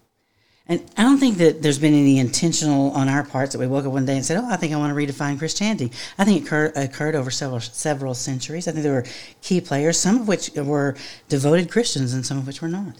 And 0.66 0.82
I 0.96 1.02
don't 1.02 1.18
think 1.18 1.36
that 1.38 1.60
there's 1.60 1.78
been 1.78 1.92
any 1.92 2.18
intentional 2.18 2.90
on 2.92 3.08
our 3.08 3.22
parts 3.22 3.52
that 3.52 3.58
we 3.58 3.66
woke 3.66 3.84
up 3.84 3.92
one 3.92 4.06
day 4.06 4.16
and 4.16 4.24
said, 4.24 4.38
"Oh, 4.38 4.48
I 4.48 4.56
think 4.56 4.72
I 4.72 4.76
want 4.76 4.96
to 4.96 4.98
redefine 4.98 5.38
Christianity." 5.38 5.92
I 6.16 6.24
think 6.24 6.40
it 6.40 6.46
occurred, 6.46 6.72
occurred 6.74 7.14
over 7.14 7.30
several 7.30 7.60
several 7.60 8.14
centuries. 8.14 8.66
I 8.66 8.72
think 8.72 8.82
there 8.82 8.94
were 8.94 9.04
key 9.42 9.60
players, 9.60 9.98
some 9.98 10.22
of 10.22 10.28
which 10.28 10.50
were 10.56 10.96
devoted 11.28 11.70
Christians, 11.70 12.14
and 12.14 12.24
some 12.24 12.38
of 12.38 12.46
which 12.46 12.62
were 12.62 12.68
not. 12.68 12.94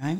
Right? 0.00 0.18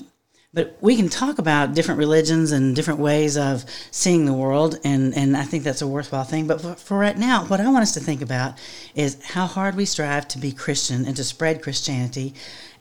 But 0.55 0.79
we 0.81 0.97
can 0.97 1.11
talk 1.11 1.39
about 1.39 1.75
different 1.75 1.99
religions 1.99 2.53
and 2.53 2.75
different 2.75 3.01
ways 3.01 3.37
of 3.37 3.67
seeing 3.91 4.25
the 4.25 4.33
world, 4.33 4.79
and, 4.83 5.15
and 5.15 5.37
I 5.37 5.43
think 5.43 5.63
that's 5.63 5.83
a 5.83 5.87
worthwhile 5.87 6.25
thing. 6.25 6.47
But 6.47 6.63
for, 6.63 6.75
for 6.75 6.99
right 6.99 7.19
now, 7.19 7.45
what 7.45 7.61
I 7.61 7.69
want 7.69 7.83
us 7.83 7.93
to 7.95 8.01
think 8.01 8.23
about 8.23 8.55
is 8.95 9.23
how 9.23 9.45
hard 9.45 9.77
we 9.77 9.85
strive 9.85 10.27
to 10.29 10.39
be 10.39 10.53
Christian 10.53 11.05
and 11.05 11.15
to 11.17 11.25
spread 11.25 11.63
Christianity. 11.63 12.33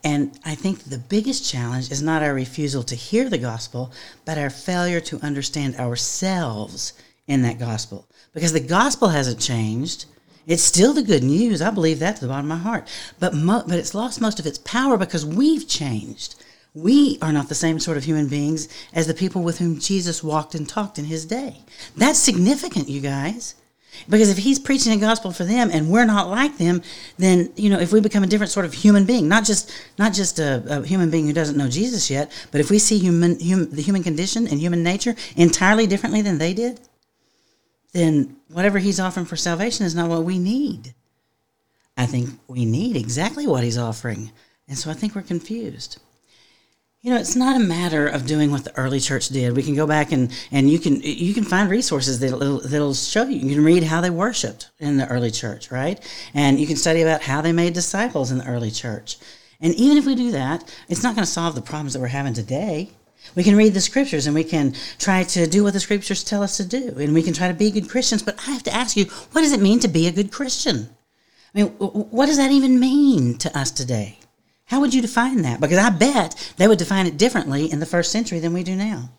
And 0.02 0.40
I 0.46 0.56
think 0.56 0.84
the 0.84 0.98
biggest 0.98 1.50
challenge 1.50 1.92
is 1.92 2.02
not 2.02 2.24
our 2.24 2.34
refusal 2.34 2.84
to 2.84 2.96
hear 2.96 3.30
the 3.30 3.38
gospel, 3.38 3.92
but 4.24 4.38
our 4.38 4.50
failure 4.50 5.02
to 5.02 5.20
understand 5.20 5.76
ourselves 5.76 6.94
in 7.28 7.42
that 7.42 7.60
gospel. 7.60 8.08
Because 8.34 8.54
the 8.54 8.62
gospel 8.62 9.10
hasn't 9.10 9.42
changed. 9.42 10.06
It's 10.46 10.64
still 10.64 10.94
the 10.94 11.04
good 11.04 11.24
news. 11.24 11.62
I 11.62 11.72
believe 11.72 12.00
that 12.00 12.16
to 12.16 12.22
the 12.22 12.30
bottom 12.30 12.50
of 12.50 12.58
my 12.60 12.64
heart. 12.64 12.88
But, 13.20 13.34
mo- 13.34 13.66
but 13.68 13.78
it's 13.78 13.94
lost 13.94 14.22
most 14.22 14.40
of 14.40 14.46
its 14.46 14.60
power 14.60 14.96
because 14.96 15.26
we've 15.26 15.68
changed. 15.68 16.36
We 16.78 17.18
are 17.24 17.34
not 17.34 17.50
the 17.50 17.56
same 17.56 17.80
sort 17.80 17.98
of 17.98 18.04
human 18.04 18.28
beings 18.28 18.70
as 18.94 19.08
the 19.08 19.16
people 19.16 19.42
with 19.42 19.58
whom 19.58 19.80
Jesus 19.80 20.24
walked 20.24 20.54
and 20.54 20.70
talked 20.70 21.00
in 21.00 21.06
his 21.06 21.26
day. 21.26 21.58
That's 21.96 22.20
significant, 22.20 22.88
you 22.88 23.02
guys. 23.02 23.56
Because 24.08 24.30
if 24.30 24.38
he's 24.38 24.60
preaching 24.60 24.92
the 24.92 25.04
gospel 25.04 25.32
for 25.32 25.44
them 25.44 25.72
and 25.74 25.90
we're 25.90 26.06
not 26.06 26.30
like 26.30 26.60
them, 26.60 26.84
then 27.18 27.52
you 27.56 27.72
know 27.72 27.80
if 27.80 27.92
we 27.92 28.00
become 28.00 28.24
a 28.24 28.28
different 28.28 28.52
sort 28.52 28.68
of 28.68 28.76
human 28.76 29.06
being, 29.06 29.28
not 29.28 29.44
just 29.44 29.72
not 29.98 30.14
just 30.14 30.38
a, 30.38 30.64
a 30.68 30.86
human 30.86 31.10
being 31.10 31.26
who 31.26 31.34
doesn't 31.34 31.58
know 31.58 31.68
Jesus 31.68 32.12
yet, 32.12 32.32
but 32.52 32.62
if 32.62 32.70
we 32.70 32.78
see 32.78 33.00
human, 33.00 33.40
hum, 33.40 33.72
the 33.72 33.82
human 33.82 34.04
condition 34.04 34.46
and 34.48 34.60
human 34.60 34.84
nature 34.84 35.16
entirely 35.36 35.88
differently 35.88 36.22
than 36.22 36.38
they 36.38 36.54
did, 36.54 36.80
then 37.94 38.36
whatever 38.50 38.78
he's 38.78 39.00
offering 39.00 39.26
for 39.26 39.36
salvation 39.36 39.84
is 39.84 39.96
not 39.96 40.10
what 40.10 40.24
we 40.24 40.38
need. 40.38 40.94
I 41.98 42.06
think 42.06 42.40
we 42.48 42.66
need 42.66 42.96
exactly 42.96 43.48
what 43.48 43.64
he's 43.64 43.80
offering, 43.80 44.32
and 44.68 44.78
so 44.78 44.92
I 44.92 44.94
think 44.94 45.16
we're 45.16 45.24
confused. 45.24 45.98
You 47.08 47.14
know, 47.14 47.20
it's 47.22 47.38
not 47.38 47.56
a 47.56 47.60
matter 47.64 48.06
of 48.06 48.26
doing 48.26 48.52
what 48.52 48.66
the 48.66 48.78
early 48.78 49.00
church 49.00 49.30
did. 49.30 49.56
We 49.56 49.64
can 49.64 49.76
go 49.76 49.88
back 49.88 50.12
and, 50.12 50.30
and 50.52 50.70
you 50.70 50.78
can 50.78 51.00
you 51.02 51.34
can 51.34 51.46
find 51.46 51.70
resources 51.70 52.20
that'll, 52.20 52.60
that'll 52.60 52.94
show 52.94 53.24
you. 53.24 53.38
You 53.38 53.56
can 53.56 53.64
read 53.64 53.84
how 53.84 54.02
they 54.02 54.10
worshipped 54.10 54.72
in 54.80 54.98
the 54.98 55.08
early 55.08 55.32
church, 55.32 55.72
right? 55.72 56.02
And 56.34 56.60
you 56.60 56.68
can 56.68 56.76
study 56.76 57.02
about 57.04 57.22
how 57.22 57.40
they 57.40 57.54
made 57.54 57.74
disciples 57.74 58.30
in 58.30 58.40
the 58.40 58.46
early 58.46 58.72
church. 58.72 59.16
And 59.62 59.74
even 59.76 59.96
if 59.96 60.06
we 60.06 60.16
do 60.16 60.32
that, 60.32 60.70
it's 60.90 61.02
not 61.02 61.16
going 61.16 61.24
to 61.24 61.32
solve 61.32 61.56
the 61.56 61.62
problems 61.62 61.94
that 61.94 62.02
we're 62.02 62.08
having 62.08 62.34
today. 62.34 62.90
We 63.36 63.44
can 63.46 63.56
read 63.56 63.74
the 63.74 63.80
scriptures 63.80 64.28
and 64.28 64.36
we 64.36 64.44
can 64.44 64.76
try 65.00 65.24
to 65.24 65.48
do 65.48 65.64
what 65.64 65.72
the 65.72 65.80
scriptures 65.80 66.26
tell 66.26 66.44
us 66.44 66.58
to 66.58 66.66
do, 66.66 66.94
and 67.00 67.14
we 67.14 67.24
can 67.24 67.34
try 67.34 67.48
to 67.48 67.54
be 67.54 67.72
good 67.72 67.90
Christians. 67.90 68.22
But 68.22 68.38
I 68.46 68.52
have 68.52 68.64
to 68.64 68.74
ask 68.74 68.98
you, 68.98 69.06
what 69.32 69.44
does 69.44 69.54
it 69.54 69.62
mean 69.62 69.80
to 69.80 69.88
be 69.88 70.08
a 70.08 70.12
good 70.12 70.30
Christian? 70.30 70.90
I 71.56 71.64
mean, 71.64 71.68
what 71.70 72.26
does 72.26 72.36
that 72.36 72.52
even 72.52 72.82
mean 72.82 73.38
to 73.38 73.58
us 73.58 73.72
today? 73.72 74.20
How 74.68 74.82
would 74.82 74.94
you 74.94 75.02
define 75.02 75.42
that? 75.42 75.60
Because 75.60 75.78
I 75.78 75.90
bet 75.90 76.54
they 76.58 76.68
would 76.68 76.78
define 76.78 77.08
it 77.08 77.18
differently 77.18 77.72
in 77.72 77.80
the 77.80 77.86
first 77.86 78.12
century 78.12 78.40
than 78.40 78.54
we 78.54 78.64
do 78.64 78.76
now. 78.76 79.10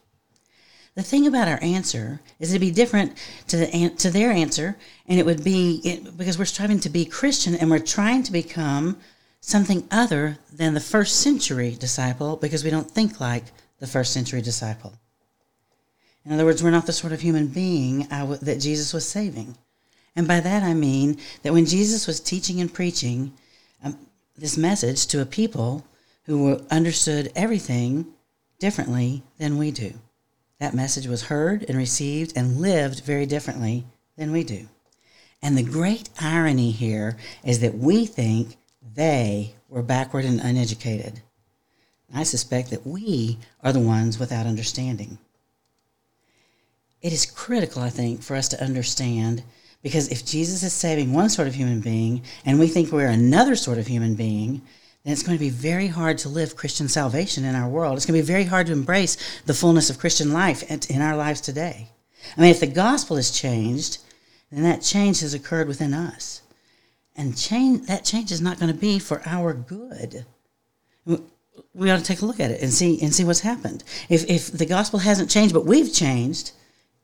The 0.95 1.03
thing 1.03 1.27
about 1.27 1.49
our 1.49 1.63
answer 1.63 2.21
is 2.39 2.51
it'd 2.51 2.61
be 2.61 2.71
different 2.71 3.17
to 3.47 3.57
the 3.57 3.91
to 3.99 4.11
their 4.11 4.31
answer, 4.31 4.77
and 5.07 5.19
it 5.19 5.25
would 5.25 5.45
be 5.45 5.81
it, 5.85 6.17
because 6.19 6.39
we're 6.39 6.45
striving 6.45 6.81
to 6.81 6.91
be 6.91 7.05
Christian 7.05 7.55
and 7.55 7.71
we're 7.71 7.79
trying 7.79 8.23
to 8.25 8.33
become 8.33 8.99
something 9.41 9.87
other 9.91 10.39
than 10.53 10.75
the 10.75 10.81
first 10.81 11.21
century 11.21 11.77
disciple 11.79 12.37
because 12.37 12.65
we 12.65 12.71
don't 12.71 12.91
think 12.91 13.21
like 13.21 13.45
the 13.79 13.87
first 13.87 14.13
century 14.13 14.43
disciple. 14.43 14.95
In 16.25 16.33
other 16.33 16.45
words, 16.45 16.63
we're 16.63 16.71
not 16.71 16.87
the 16.87 16.93
sort 16.93 17.13
of 17.13 17.21
human 17.21 17.47
being 17.47 18.07
that 18.09 18.61
Jesus 18.61 18.93
was 18.93 19.09
saving. 19.09 19.57
And 20.15 20.27
by 20.27 20.41
that 20.41 20.63
I 20.63 20.75
mean 20.75 21.19
that 21.43 21.53
when 21.53 21.65
Jesus 21.65 22.07
was 22.07 22.21
teaching 22.21 22.61
and 22.61 22.75
preaching 22.75 23.33
um, 23.85 23.97
this 24.39 24.57
message 24.57 25.07
to 25.09 25.21
a 25.21 25.27
people 25.27 25.85
who 26.25 26.65
understood 26.71 27.33
everything 27.35 28.07
differently 28.61 29.25
than 29.39 29.59
we 29.59 29.71
do, 29.73 29.93
that 30.61 30.75
message 30.75 31.07
was 31.07 31.25
heard 31.25 31.65
and 31.69 31.77
received 31.77 32.33
and 32.37 32.61
lived 32.61 33.05
very 33.05 33.27
differently 33.27 33.85
than 34.17 34.31
we 34.31 34.45
do. 34.45 34.69
And 35.43 35.57
the 35.57 35.63
great 35.63 36.11
irony 36.21 36.71
here 36.71 37.17
is 37.45 37.61
that 37.61 37.79
we 37.79 38.07
think 38.07 38.57
they 38.95 39.55
were 39.69 39.83
backward 39.83 40.25
and 40.25 40.41
uneducated. 40.41 41.21
I 42.15 42.23
suspect 42.23 42.71
that 42.71 42.87
we 42.87 43.39
are 43.63 43.73
the 43.73 43.81
ones 43.81 44.19
without 44.19 44.47
understanding. 44.47 45.19
It 47.03 47.13
is 47.13 47.27
critical, 47.27 47.83
I 47.83 47.91
think, 47.91 48.23
for 48.23 48.35
us 48.35 48.49
to 48.49 48.63
understand 48.63 49.43
because 49.83 50.09
if 50.09 50.25
Jesus 50.25 50.63
is 50.63 50.73
saving 50.73 51.13
one 51.13 51.29
sort 51.29 51.49
of 51.49 51.55
human 51.55 51.81
being 51.81 52.23
and 52.45 52.59
we 52.59 52.69
think 52.69 52.91
we're 52.91 53.07
another 53.09 53.57
sort 53.57 53.79
of 53.79 53.87
human 53.87 54.15
being, 54.15 54.63
then 55.05 55.13
it's 55.13 55.23
going 55.23 55.37
to 55.37 55.43
be 55.43 55.51
very 55.51 55.87
hard 55.87 56.19
to 56.19 56.29
live 56.29 56.57
Christian 56.57 56.89
salvation 56.89 57.45
in 57.45 57.55
our 57.55 57.69
world. 57.69 57.97
It's 57.97 58.07
going 58.07 58.19
to 58.19 58.23
be 58.23 58.33
very 58.33 58.45
hard 58.45 58.67
to 58.67 58.73
embrace 58.73 59.17
the 59.47 59.55
fullness 59.55 59.91
of 59.91 59.99
Christian 59.99 60.33
life 60.33 60.63
in 60.91 61.01
our 61.01 61.17
lives 61.17 61.41
today. 61.41 61.91
I 62.37 62.41
mean, 62.41 62.51
if 62.51 62.61
the 62.61 62.67
gospel 62.67 63.17
has 63.17 63.31
changed, 63.31 63.99
then 64.51 64.65
that 64.65 64.83
change 64.83 65.21
has 65.21 65.35
occurred 65.35 65.69
within 65.69 65.95
us. 65.95 66.43
And 67.17 67.37
change, 67.37 67.87
that 67.87 68.05
change 68.05 68.33
is 68.33 68.41
not 68.41 68.59
going 68.59 68.73
to 68.73 68.79
be 68.79 68.99
for 68.99 69.23
our 69.27 69.53
good 69.53 70.25
we 71.75 71.91
ought 71.91 71.99
to 71.99 72.05
take 72.05 72.23
a 72.23 72.27
look 72.27 72.41
at 72.41 72.51
it 72.51 72.61
and 72.61 72.73
see 72.73 73.01
and 73.01 73.15
see 73.15 73.25
what's 73.25 73.41
happened. 73.41 73.85
If 74.09 74.29
if 74.29 74.51
the 74.51 74.67
gospel 74.67 74.99
hasn't 75.01 75.31
changed, 75.31 75.55
but 75.55 75.65
we've 75.65 75.93
changed, 75.93 76.53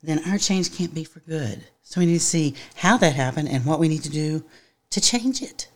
then 0.07 0.21
our 0.29 0.39
change 0.39 0.77
can't 0.77 0.95
be 0.95 1.05
for 1.05 1.21
good. 1.21 1.65
So 1.83 2.01
we 2.01 2.07
need 2.07 2.15
to 2.15 2.21
see 2.21 2.55
how 2.77 2.97
that 2.99 3.15
happened 3.15 3.49
and 3.49 3.65
what 3.65 3.79
we 3.79 3.89
need 3.89 4.03
to 4.05 4.11
do 4.11 4.45
to 4.91 5.01
change 5.01 5.43
it. 5.43 5.69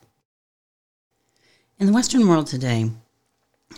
In 1.79 1.87
the 1.87 1.93
Western 1.93 2.27
world 2.27 2.47
today, 2.47 2.91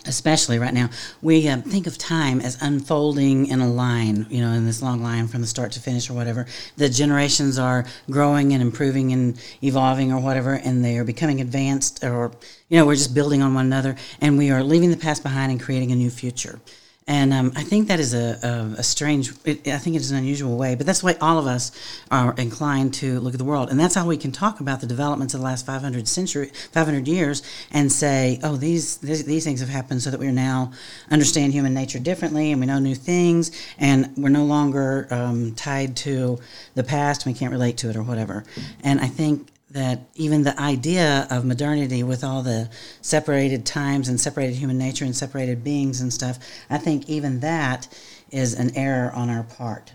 especially 0.05 0.57
right 0.57 0.73
now, 0.73 0.89
we 1.21 1.47
um, 1.47 1.61
think 1.61 1.85
of 1.85 1.97
time 1.97 2.41
as 2.41 2.59
unfolding 2.61 3.47
in 3.47 3.59
a 3.59 3.67
line, 3.67 4.25
you 4.29 4.41
know, 4.41 4.51
in 4.51 4.65
this 4.65 4.81
long 4.81 5.03
line 5.03 5.27
from 5.27 5.41
the 5.41 5.47
start 5.47 5.71
to 5.73 5.79
finish 5.79 6.09
or 6.09 6.13
whatever. 6.13 6.47
The 6.77 6.89
generations 6.89 7.59
are 7.59 7.85
growing 8.09 8.53
and 8.53 8.61
improving 8.61 9.11
and 9.11 9.39
evolving 9.61 10.11
or 10.11 10.19
whatever, 10.19 10.55
and 10.55 10.83
they 10.83 10.97
are 10.97 11.03
becoming 11.03 11.41
advanced 11.41 12.03
or, 12.03 12.31
you 12.69 12.77
know, 12.77 12.85
we're 12.85 12.95
just 12.95 13.13
building 13.13 13.41
on 13.41 13.53
one 13.53 13.65
another 13.65 13.95
and 14.19 14.37
we 14.37 14.49
are 14.49 14.63
leaving 14.63 14.89
the 14.89 14.97
past 14.97 15.21
behind 15.21 15.51
and 15.51 15.61
creating 15.61 15.91
a 15.91 15.95
new 15.95 16.09
future. 16.09 16.59
And 17.07 17.33
um, 17.33 17.51
I 17.55 17.63
think 17.63 17.87
that 17.87 17.99
is 17.99 18.13
a, 18.13 18.37
a, 18.43 18.79
a 18.79 18.83
strange, 18.83 19.33
it, 19.43 19.67
I 19.67 19.79
think 19.79 19.95
it 19.95 20.01
is 20.01 20.11
an 20.11 20.17
unusual 20.17 20.55
way, 20.55 20.75
but 20.75 20.85
that's 20.85 20.99
the 20.99 21.07
way 21.07 21.15
all 21.19 21.39
of 21.39 21.47
us 21.47 21.71
are 22.11 22.35
inclined 22.37 22.93
to 22.95 23.19
look 23.19 23.33
at 23.33 23.39
the 23.39 23.43
world. 23.45 23.69
And 23.69 23.79
that's 23.79 23.95
how 23.95 24.05
we 24.05 24.17
can 24.17 24.31
talk 24.31 24.59
about 24.59 24.81
the 24.81 24.87
developments 24.87 25.33
of 25.33 25.39
the 25.39 25.45
last 25.45 25.65
500 25.65 26.07
century, 26.07 26.51
500 26.71 27.07
years 27.07 27.41
and 27.71 27.91
say, 27.91 28.39
oh, 28.43 28.55
these, 28.55 28.97
these, 28.97 29.25
these 29.25 29.43
things 29.43 29.61
have 29.61 29.69
happened 29.69 30.03
so 30.03 30.11
that 30.11 30.19
we 30.19 30.31
now 30.31 30.71
understand 31.09 31.53
human 31.53 31.73
nature 31.73 31.99
differently 31.99 32.51
and 32.51 32.61
we 32.61 32.67
know 32.67 32.79
new 32.79 32.95
things 32.95 33.51
and 33.79 34.15
we're 34.15 34.29
no 34.29 34.45
longer 34.45 35.07
um, 35.09 35.55
tied 35.55 35.97
to 35.97 36.39
the 36.75 36.83
past 36.83 37.25
and 37.25 37.33
we 37.33 37.39
can't 37.39 37.51
relate 37.51 37.77
to 37.77 37.89
it 37.89 37.95
or 37.95 38.03
whatever. 38.03 38.43
And 38.83 39.01
I 39.01 39.07
think 39.07 39.47
that 39.71 40.01
even 40.15 40.43
the 40.43 40.59
idea 40.59 41.27
of 41.29 41.45
modernity 41.45 42.03
with 42.03 42.23
all 42.23 42.41
the 42.43 42.69
separated 43.01 43.65
times 43.65 44.09
and 44.09 44.19
separated 44.19 44.55
human 44.55 44.77
nature 44.77 45.05
and 45.05 45.15
separated 45.15 45.63
beings 45.63 46.01
and 46.01 46.11
stuff, 46.11 46.39
I 46.69 46.77
think 46.77 47.09
even 47.09 47.39
that 47.39 47.87
is 48.31 48.53
an 48.53 48.75
error 48.75 49.11
on 49.11 49.29
our 49.29 49.43
part. 49.43 49.93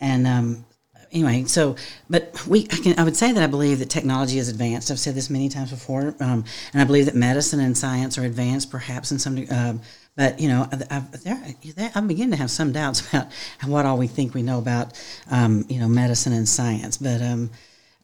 And 0.00 0.26
um, 0.26 0.64
anyway, 1.12 1.44
so 1.44 1.76
but 2.10 2.46
we 2.46 2.64
I 2.64 2.76
can 2.76 2.98
I 2.98 3.04
would 3.04 3.16
say 3.16 3.32
that 3.32 3.42
I 3.42 3.46
believe 3.46 3.78
that 3.78 3.88
technology 3.88 4.38
is 4.38 4.48
advanced. 4.48 4.90
I've 4.90 4.98
said 4.98 5.14
this 5.14 5.30
many 5.30 5.48
times 5.48 5.70
before, 5.70 6.14
um, 6.20 6.44
and 6.72 6.82
I 6.82 6.84
believe 6.84 7.06
that 7.06 7.14
medicine 7.14 7.60
and 7.60 7.76
science 7.76 8.18
are 8.18 8.24
advanced, 8.24 8.70
perhaps 8.70 9.12
in 9.12 9.18
some. 9.18 9.46
Uh, 9.50 9.74
but 10.16 10.38
you 10.38 10.48
know, 10.48 10.68
I, 10.90 11.02
I, 11.26 11.90
I'm 11.94 12.06
beginning 12.08 12.32
to 12.32 12.36
have 12.36 12.50
some 12.50 12.72
doubts 12.72 13.08
about 13.12 13.28
what 13.64 13.86
all 13.86 13.96
we 13.96 14.06
think 14.06 14.34
we 14.34 14.42
know 14.42 14.58
about, 14.58 15.00
um, 15.30 15.64
you 15.68 15.80
know, 15.80 15.88
medicine 15.88 16.32
and 16.32 16.48
science. 16.48 16.98
But 16.98 17.22
um, 17.22 17.50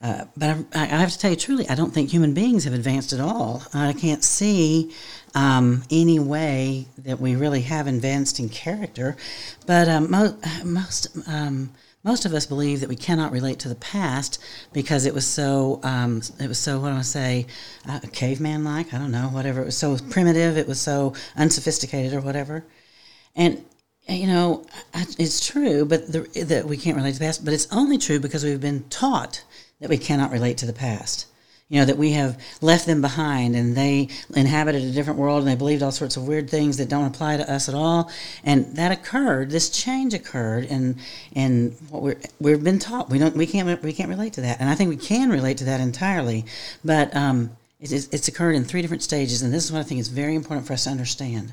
uh, 0.02 0.25
but 0.37 0.57
I, 0.75 0.83
I, 0.83 0.85
have 0.85 1.11
to 1.11 1.19
tell 1.19 1.30
you 1.30 1.37
truly, 1.37 1.69
I 1.69 1.75
don't 1.75 1.92
think 1.92 2.11
human 2.11 2.33
beings 2.33 2.64
have 2.64 2.73
advanced 2.73 3.12
at 3.12 3.21
all. 3.21 3.62
I 3.75 3.92
can't 3.92 4.25
see 4.25 4.95
um, 5.35 5.83
any 5.90 6.19
way 6.19 6.87
that 6.99 7.21
we 7.21 7.37
really 7.37 7.62
have 7.62 7.87
advanced 7.87 8.40
in 8.40 8.49
character. 8.49 9.16
But 9.66 9.88
um, 9.88 10.11
mo- 10.11 10.38
most 10.64 11.09
um, 11.28 11.73
most 12.02 12.25
of 12.25 12.33
us 12.33 12.47
believe 12.47 12.80
that 12.80 12.88
we 12.88 12.97
cannot 12.97 13.30
relate 13.30 13.59
to 13.59 13.69
the 13.69 13.75
past 13.75 14.42
because 14.73 15.04
it 15.04 15.12
was 15.12 15.26
so 15.26 15.80
um, 15.83 16.23
it 16.38 16.49
was 16.49 16.59
so 16.59 16.80
what 16.80 16.90
do 16.90 16.97
I 16.97 17.02
say 17.02 17.47
uh, 17.87 18.00
caveman 18.12 18.64
like 18.64 18.95
I 18.95 18.99
don't 18.99 19.12
know 19.12 19.28
whatever 19.28 19.61
it 19.61 19.66
was 19.66 19.76
so 19.76 19.99
primitive 20.09 20.57
it 20.57 20.66
was 20.66 20.80
so 20.80 21.14
unsophisticated 21.37 22.14
or 22.14 22.21
whatever 22.21 22.64
and 23.37 23.62
you 24.09 24.26
know 24.26 24.64
it's 24.95 25.47
true 25.47 25.85
but 25.85 26.11
the, 26.11 26.21
that 26.45 26.64
we 26.64 26.78
can't 26.78 26.97
relate 26.97 27.12
to 27.12 27.19
the 27.19 27.25
past 27.26 27.45
but 27.45 27.52
it's 27.52 27.69
only 27.71 27.99
true 27.99 28.19
because 28.19 28.45
we've 28.45 28.61
been 28.61 28.85
taught 28.88 29.45
that 29.80 29.90
we 29.90 29.99
cannot 29.99 30.30
relate 30.30 30.58
to 30.58 30.66
the 30.66 30.72
past. 30.72 31.26
You 31.68 31.78
know, 31.78 31.84
that 31.84 31.99
we 31.99 32.12
have 32.12 32.37
left 32.60 32.87
them 32.87 33.00
behind 33.00 33.54
and 33.54 33.76
they 33.76 34.08
inhabited 34.34 34.82
a 34.82 34.90
different 34.90 35.20
world 35.20 35.38
and 35.38 35.49
they 35.49 35.54
believed 35.54 35.84
all 35.84 35.92
sorts 35.92 36.16
of 36.16 36.26
weird 36.26 36.50
things 36.50 36.78
that 36.78 36.88
don't 36.88 37.06
apply 37.06 37.37
to 37.37 37.49
us 37.49 37.68
at 37.68 37.76
all. 37.76 38.10
And 38.42 38.76
that 38.76 38.90
occurred, 38.90 39.50
this 39.50 39.70
change 39.70 40.12
occurred 40.12 40.64
and 40.64 40.96
and 41.37 41.76
what 41.88 42.02
we're 42.02 42.18
we've 42.40 42.64
been 42.64 42.80
taught. 42.80 43.08
We 43.08 43.20
don't 43.20 43.37
we 43.37 43.46
can't 43.46 43.80
we 43.84 43.92
can't 43.92 44.08
relate 44.08 44.32
to 44.32 44.40
that. 44.40 44.60
And 44.60 44.68
I 44.68 44.75
think 44.75 44.90
we 44.90 44.96
can 44.96 45.30
relate 45.30 45.58
to 45.58 45.64
that 45.66 45.80
entirely. 45.80 46.44
But 46.84 47.14
um, 47.14 47.56
it, 47.78 47.92
it's 47.92 48.26
occurred 48.26 48.56
in 48.56 48.64
three 48.64 48.82
different 48.82 49.04
stages, 49.04 49.40
and 49.42 49.54
this 49.54 49.64
is 49.64 49.70
what 49.70 49.78
I 49.78 49.84
think 49.84 50.00
is 50.00 50.08
very 50.08 50.34
important 50.34 50.66
for 50.66 50.72
us 50.72 50.84
to 50.84 50.90
understand. 50.90 51.52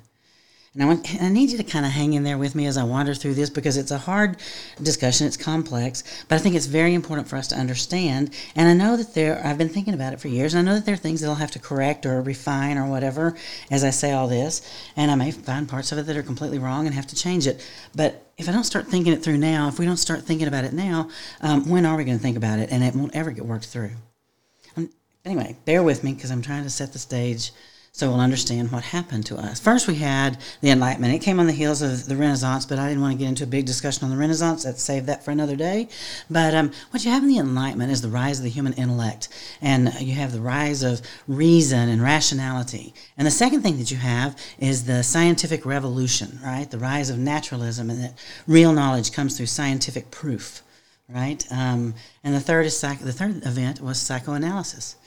And 0.77 0.83
I, 0.83 0.93
want, 0.93 1.23
I 1.23 1.29
need 1.29 1.49
you 1.49 1.57
to 1.57 1.63
kind 1.63 1.87
of 1.87 1.91
hang 1.91 2.13
in 2.13 2.23
there 2.23 2.37
with 2.37 2.53
me 2.53 2.67
as 2.67 2.77
I 2.77 2.83
wander 2.83 3.15
through 3.15 3.33
this 3.33 3.49
because 3.49 3.77
it's 3.77 3.89
a 3.89 3.97
hard 3.97 4.37
discussion. 4.79 5.25
It's 5.25 5.35
complex, 5.35 6.03
but 6.27 6.35
I 6.35 6.37
think 6.37 6.53
it's 6.53 6.67
very 6.67 6.93
important 6.93 7.27
for 7.27 7.35
us 7.35 7.47
to 7.47 7.55
understand. 7.55 8.29
And 8.55 8.69
I 8.69 8.73
know 8.75 8.95
that 8.95 9.15
there, 9.15 9.43
I've 9.43 9.57
been 9.57 9.69
thinking 9.69 9.95
about 9.95 10.13
it 10.13 10.19
for 10.19 10.27
years, 10.27 10.53
and 10.53 10.59
I 10.59 10.71
know 10.71 10.75
that 10.75 10.85
there 10.85 10.93
are 10.93 10.97
things 10.97 11.21
that 11.21 11.29
I'll 11.29 11.33
have 11.33 11.49
to 11.51 11.59
correct 11.59 12.05
or 12.05 12.21
refine 12.21 12.77
or 12.77 12.87
whatever 12.87 13.35
as 13.71 13.83
I 13.83 13.89
say 13.89 14.11
all 14.11 14.27
this. 14.27 14.61
And 14.95 15.09
I 15.09 15.15
may 15.15 15.31
find 15.31 15.67
parts 15.67 15.91
of 15.91 15.97
it 15.97 16.03
that 16.03 16.15
are 16.15 16.21
completely 16.21 16.59
wrong 16.59 16.85
and 16.85 16.93
have 16.93 17.07
to 17.07 17.15
change 17.15 17.47
it. 17.47 17.67
But 17.95 18.31
if 18.37 18.47
I 18.47 18.51
don't 18.51 18.63
start 18.63 18.85
thinking 18.85 19.13
it 19.13 19.23
through 19.23 19.39
now, 19.39 19.69
if 19.69 19.79
we 19.79 19.85
don't 19.87 19.97
start 19.97 20.25
thinking 20.25 20.47
about 20.47 20.63
it 20.63 20.73
now, 20.73 21.09
um, 21.41 21.67
when 21.67 21.87
are 21.87 21.97
we 21.97 22.03
going 22.03 22.19
to 22.19 22.23
think 22.23 22.37
about 22.37 22.59
it? 22.59 22.69
And 22.71 22.83
it 22.83 22.93
won't 22.93 23.15
ever 23.15 23.31
get 23.31 23.47
worked 23.47 23.65
through. 23.65 23.93
Um, 24.75 24.91
anyway, 25.25 25.57
bear 25.65 25.81
with 25.81 26.03
me 26.03 26.13
because 26.13 26.29
I'm 26.29 26.43
trying 26.43 26.65
to 26.65 26.69
set 26.69 26.93
the 26.93 26.99
stage 26.99 27.51
so 27.97 28.11
we'll 28.11 28.19
understand 28.19 28.71
what 28.71 28.83
happened 28.83 29.25
to 29.25 29.37
us. 29.37 29.59
First, 29.59 29.87
we 29.87 29.95
had 29.95 30.37
the 30.61 30.69
Enlightenment. 30.69 31.15
It 31.15 31.23
came 31.23 31.39
on 31.39 31.47
the 31.47 31.51
heels 31.51 31.81
of 31.81 32.05
the 32.05 32.15
Renaissance, 32.15 32.63
but 32.63 32.77
I 32.77 32.89
didn't 32.89 33.01
want 33.01 33.13
to 33.13 33.17
get 33.17 33.27
into 33.27 33.43
a 33.43 33.47
big 33.47 33.65
discussion 33.65 34.03
on 34.03 34.11
the 34.11 34.17
Renaissance. 34.17 34.65
Let's 34.65 34.83
save 34.83 35.07
that 35.07 35.25
for 35.25 35.31
another 35.31 35.55
day. 35.55 35.89
But 36.29 36.53
um, 36.53 36.71
what 36.91 37.03
you 37.03 37.09
have 37.09 37.23
in 37.23 37.29
the 37.29 37.39
Enlightenment 37.39 37.91
is 37.91 38.03
the 38.03 38.09
rise 38.09 38.37
of 38.37 38.43
the 38.43 38.51
human 38.51 38.73
intellect, 38.73 39.29
and 39.63 39.91
you 39.99 40.13
have 40.13 40.31
the 40.31 40.41
rise 40.41 40.83
of 40.83 41.01
reason 41.27 41.89
and 41.89 41.99
rationality. 41.99 42.93
And 43.17 43.25
the 43.25 43.31
second 43.31 43.63
thing 43.63 43.79
that 43.79 43.89
you 43.89 43.97
have 43.97 44.37
is 44.59 44.85
the 44.85 45.01
scientific 45.01 45.65
revolution, 45.65 46.39
right? 46.45 46.69
The 46.69 46.77
rise 46.77 47.09
of 47.09 47.17
naturalism, 47.17 47.89
and 47.89 47.99
that 48.03 48.13
real 48.45 48.73
knowledge 48.73 49.11
comes 49.11 49.35
through 49.35 49.47
scientific 49.47 50.11
proof, 50.11 50.61
right? 51.09 51.43
Um, 51.51 51.95
and 52.23 52.35
the 52.35 52.41
third 52.41 52.67
is 52.67 52.77
psych- 52.77 52.99
the 52.99 53.11
third 53.11 53.43
event 53.43 53.81
was 53.81 53.99
psychoanalysis 53.99 54.97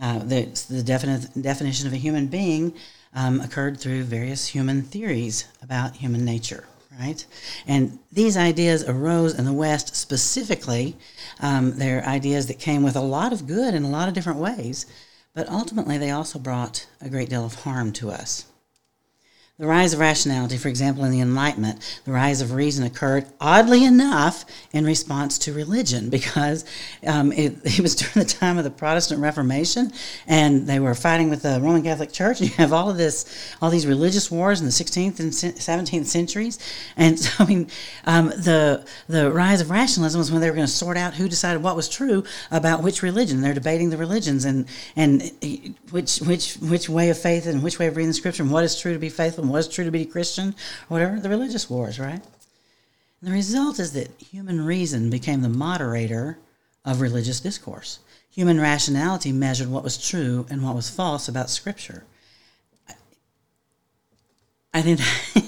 uh, 0.00 0.18
the, 0.20 0.44
the 0.68 0.82
definite 0.82 1.30
definition 1.40 1.86
of 1.86 1.92
a 1.92 1.96
human 1.96 2.26
being 2.26 2.74
um, 3.14 3.40
occurred 3.40 3.80
through 3.80 4.04
various 4.04 4.46
human 4.46 4.82
theories 4.82 5.46
about 5.62 5.96
human 5.96 6.24
nature, 6.24 6.64
right? 7.00 7.24
And 7.66 7.98
these 8.12 8.36
ideas 8.36 8.88
arose 8.88 9.38
in 9.38 9.44
the 9.44 9.52
West 9.52 9.96
specifically. 9.96 10.96
Um, 11.40 11.78
they're 11.78 12.04
ideas 12.04 12.46
that 12.46 12.58
came 12.58 12.82
with 12.82 12.96
a 12.96 13.00
lot 13.00 13.32
of 13.32 13.46
good 13.46 13.74
in 13.74 13.82
a 13.82 13.90
lot 13.90 14.08
of 14.08 14.14
different 14.14 14.38
ways, 14.38 14.86
but 15.34 15.48
ultimately 15.48 15.98
they 15.98 16.10
also 16.10 16.38
brought 16.38 16.86
a 17.00 17.08
great 17.08 17.30
deal 17.30 17.44
of 17.44 17.54
harm 17.62 17.92
to 17.94 18.10
us. 18.10 18.46
The 19.58 19.66
rise 19.66 19.92
of 19.92 19.98
rationality, 19.98 20.56
for 20.56 20.68
example, 20.68 21.02
in 21.02 21.10
the 21.10 21.20
Enlightenment, 21.20 22.00
the 22.04 22.12
rise 22.12 22.40
of 22.40 22.52
reason 22.52 22.86
occurred, 22.86 23.26
oddly 23.40 23.84
enough, 23.84 24.44
in 24.72 24.84
response 24.84 25.36
to 25.38 25.52
religion, 25.52 26.10
because 26.18 26.64
um, 27.04 27.32
it, 27.32 27.56
it, 27.64 27.80
was 27.80 27.96
during 27.96 28.24
the 28.24 28.32
time 28.32 28.56
of 28.56 28.62
the 28.62 28.70
Protestant 28.70 29.20
Reformation, 29.20 29.92
and 30.28 30.68
they 30.68 30.78
were 30.78 30.94
fighting 30.94 31.28
with 31.28 31.42
the 31.42 31.58
Roman 31.60 31.82
Catholic 31.82 32.12
Church. 32.12 32.40
And 32.40 32.50
you 32.50 32.54
have 32.54 32.72
all 32.72 32.88
of 32.88 32.98
this, 32.98 33.52
all 33.60 33.68
these 33.68 33.84
religious 33.84 34.30
wars 34.30 34.60
in 34.60 34.66
the 34.66 34.70
16th 34.70 35.18
and 35.18 35.32
17th 35.32 36.06
centuries, 36.06 36.60
and 36.96 37.18
so 37.18 37.42
I 37.42 37.46
mean, 37.48 37.68
um, 38.04 38.28
the 38.28 38.86
the 39.08 39.28
rise 39.32 39.60
of 39.60 39.70
rationalism 39.70 40.20
was 40.20 40.30
when 40.30 40.40
they 40.40 40.48
were 40.48 40.54
going 40.54 40.68
to 40.68 40.72
sort 40.72 40.96
out 40.96 41.14
who 41.14 41.28
decided 41.28 41.64
what 41.64 41.74
was 41.74 41.88
true 41.88 42.22
about 42.52 42.84
which 42.84 43.02
religion. 43.02 43.40
They're 43.40 43.54
debating 43.54 43.90
the 43.90 43.96
religions 43.96 44.44
and 44.44 44.66
and 44.94 45.32
which 45.90 46.18
which 46.20 46.54
which 46.58 46.88
way 46.88 47.10
of 47.10 47.18
faith 47.18 47.46
and 47.46 47.60
which 47.60 47.80
way 47.80 47.88
of 47.88 47.96
reading 47.96 48.10
the 48.10 48.14
Scripture 48.14 48.44
and 48.44 48.52
what 48.52 48.62
is 48.62 48.78
true 48.78 48.92
to 48.92 49.00
be 49.00 49.08
faithful 49.08 49.47
was 49.48 49.68
true 49.68 49.84
to 49.84 49.90
be 49.90 50.04
Christian, 50.04 50.48
or 50.48 50.54
whatever, 50.88 51.20
the 51.20 51.28
religious 51.28 51.68
wars, 51.68 51.98
right? 51.98 52.20
And 53.20 53.30
the 53.30 53.32
result 53.32 53.78
is 53.78 53.92
that 53.92 54.20
human 54.20 54.64
reason 54.64 55.10
became 55.10 55.42
the 55.42 55.48
moderator 55.48 56.38
of 56.84 57.00
religious 57.00 57.40
discourse. 57.40 57.98
Human 58.30 58.60
rationality 58.60 59.32
measured 59.32 59.68
what 59.68 59.82
was 59.82 59.98
true 59.98 60.46
and 60.48 60.62
what 60.62 60.74
was 60.74 60.88
false 60.88 61.28
about 61.28 61.50
Scripture. 61.50 62.04
I 64.72 64.82
think 64.82 65.00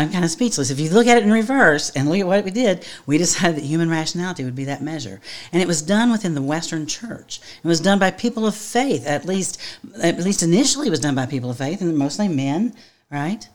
I'm 0.00 0.10
kind 0.10 0.24
of 0.24 0.30
speechless. 0.30 0.70
If 0.70 0.80
you 0.80 0.88
look 0.88 1.06
at 1.06 1.18
it 1.18 1.24
in 1.24 1.30
reverse 1.30 1.90
and 1.90 2.08
look 2.08 2.18
at 2.18 2.26
what 2.26 2.42
we 2.42 2.50
did, 2.50 2.86
we 3.04 3.18
decided 3.18 3.56
that 3.56 3.64
human 3.64 3.90
rationality 3.90 4.44
would 4.44 4.54
be 4.54 4.64
that 4.64 4.82
measure. 4.82 5.20
And 5.52 5.60
it 5.60 5.68
was 5.68 5.82
done 5.82 6.10
within 6.10 6.34
the 6.34 6.40
Western 6.40 6.86
church. 6.86 7.38
It 7.62 7.68
was 7.68 7.82
done 7.82 7.98
by 7.98 8.10
people 8.10 8.46
of 8.46 8.54
faith, 8.54 9.06
at 9.06 9.26
least 9.26 9.60
at 10.02 10.18
least 10.18 10.42
initially 10.42 10.86
it 10.86 10.90
was 10.90 11.00
done 11.00 11.14
by 11.14 11.26
people 11.26 11.50
of 11.50 11.58
faith, 11.58 11.82
and 11.82 11.98
mostly 11.98 12.28
men, 12.28 12.74
right? 13.10 13.46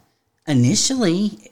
Initially 0.45 1.51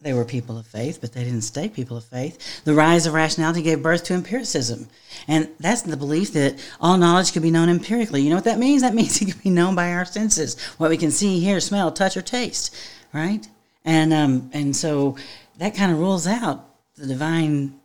they 0.00 0.12
were 0.12 0.24
people 0.24 0.56
of 0.56 0.68
faith, 0.68 1.00
but 1.00 1.12
they 1.12 1.24
didn't 1.24 1.42
stay 1.42 1.68
people 1.68 1.96
of 1.96 2.04
faith. 2.04 2.62
The 2.62 2.74
rise 2.74 3.06
of 3.06 3.12
rationality 3.14 3.60
gave 3.60 3.82
birth 3.82 4.04
to 4.04 4.14
empiricism. 4.14 4.88
And 5.26 5.48
that's 5.58 5.82
the 5.82 5.96
belief 5.96 6.32
that 6.34 6.64
all 6.80 6.96
knowledge 6.96 7.32
can 7.32 7.42
be 7.42 7.50
known 7.50 7.68
empirically. 7.68 8.22
You 8.22 8.30
know 8.30 8.36
what 8.36 8.44
that 8.44 8.60
means? 8.60 8.82
That 8.82 8.94
means 8.94 9.20
it 9.20 9.32
can 9.32 9.40
be 9.42 9.50
known 9.50 9.74
by 9.74 9.92
our 9.92 10.04
senses, 10.04 10.60
what 10.78 10.90
we 10.90 10.96
can 10.96 11.10
see, 11.10 11.40
hear, 11.40 11.58
smell, 11.58 11.90
touch, 11.90 12.16
or 12.16 12.22
taste, 12.22 12.72
right? 13.12 13.48
And 13.86 14.12
um, 14.12 14.50
and 14.52 14.76
so 14.76 15.16
that 15.58 15.74
kind 15.74 15.92
of 15.92 15.98
rules 15.98 16.26
out 16.26 16.68
the 16.96 17.06
divine 17.06 17.80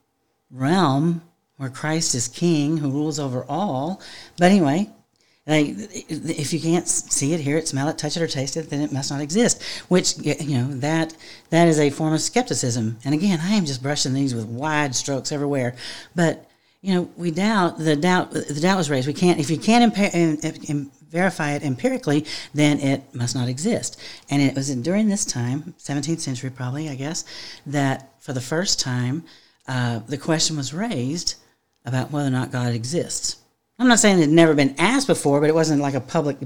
realm 0.50 1.22
where 1.58 1.70
Christ 1.70 2.15
is 2.15 2.27
king 2.27 2.77
who 2.77 2.89
rules 2.89 3.20
over 3.20 3.46
all. 3.48 4.01
But 4.38 4.51
anyway, 4.51 4.89
if 5.46 6.53
you 6.53 6.60
can't 6.60 6.88
see 6.88 7.34
it, 7.34 7.39
hear 7.39 7.58
it, 7.58 7.67
smell 7.67 7.88
it, 7.88 7.98
touch 7.98 8.17
it, 8.17 8.24
or 8.24 8.27
taste 8.27 8.58
it, 8.58 8.70
then 8.70 8.81
it 8.81 8.91
must 8.91 9.12
not 9.12 9.22
exist. 9.22 9.62
Which 9.88 10.17
you 10.17 10.58
know 10.58 10.74
that 10.79 11.15
that 11.51 11.67
is 11.67 11.79
a 11.79 11.91
form 11.91 12.13
of 12.13 12.22
skepticism. 12.22 12.98
And 13.05 13.13
again, 13.13 13.39
I 13.41 13.53
am 13.53 13.65
just 13.65 13.84
brushing 13.84 14.13
these 14.13 14.34
with 14.34 14.46
wide 14.46 14.96
strokes 14.96 15.31
everywhere. 15.31 15.75
But 16.15 16.48
you 16.81 16.96
know, 16.96 17.10
we 17.15 17.29
doubt 17.29 17.77
the 17.77 17.96
doubt 17.96 18.31
the 18.31 18.60
doubt 18.60 18.77
was 18.77 18.89
raised. 18.89 19.08
We 19.08 19.13
can't 19.13 19.39
if 19.39 19.51
you 19.51 19.58
can't 19.58 19.93
impa- 19.93 20.89
verify 21.12 21.51
it 21.51 21.63
empirically, 21.63 22.25
then 22.53 22.80
it 22.80 23.13
must 23.13 23.36
not 23.36 23.48
exist. 23.48 24.00
And 24.30 24.41
it 24.41 24.56
was 24.56 24.74
during 24.75 25.10
this 25.10 25.25
time, 25.25 25.75
17th 25.77 26.20
century 26.20 26.50
probably, 26.50 26.89
I 26.89 26.96
guess, 26.96 27.25
that 27.65 28.13
for 28.20 28.34
the 28.34 28.41
first 28.41 28.80
time 28.80 29.24
uh, 29.68 30.00
the 30.00 30.18
question 30.18 30.57
was 30.57 30.74
raised 30.74 31.35
about 31.85 32.12
whether 32.12 32.27
or 32.27 32.31
not 32.31 32.51
God 32.51 32.74
exists. 32.74 33.38
I'm 33.81 33.88
not 33.88 33.98
saying 33.98 34.20
it 34.20 34.22
had 34.22 34.29
never 34.29 34.53
been 34.53 34.75
asked 34.77 35.07
before, 35.07 35.42
but 35.42 35.50
it 35.50 35.55
wasn't 35.55 35.81
like 35.81 35.96
a 35.96 36.01
public 36.01 36.38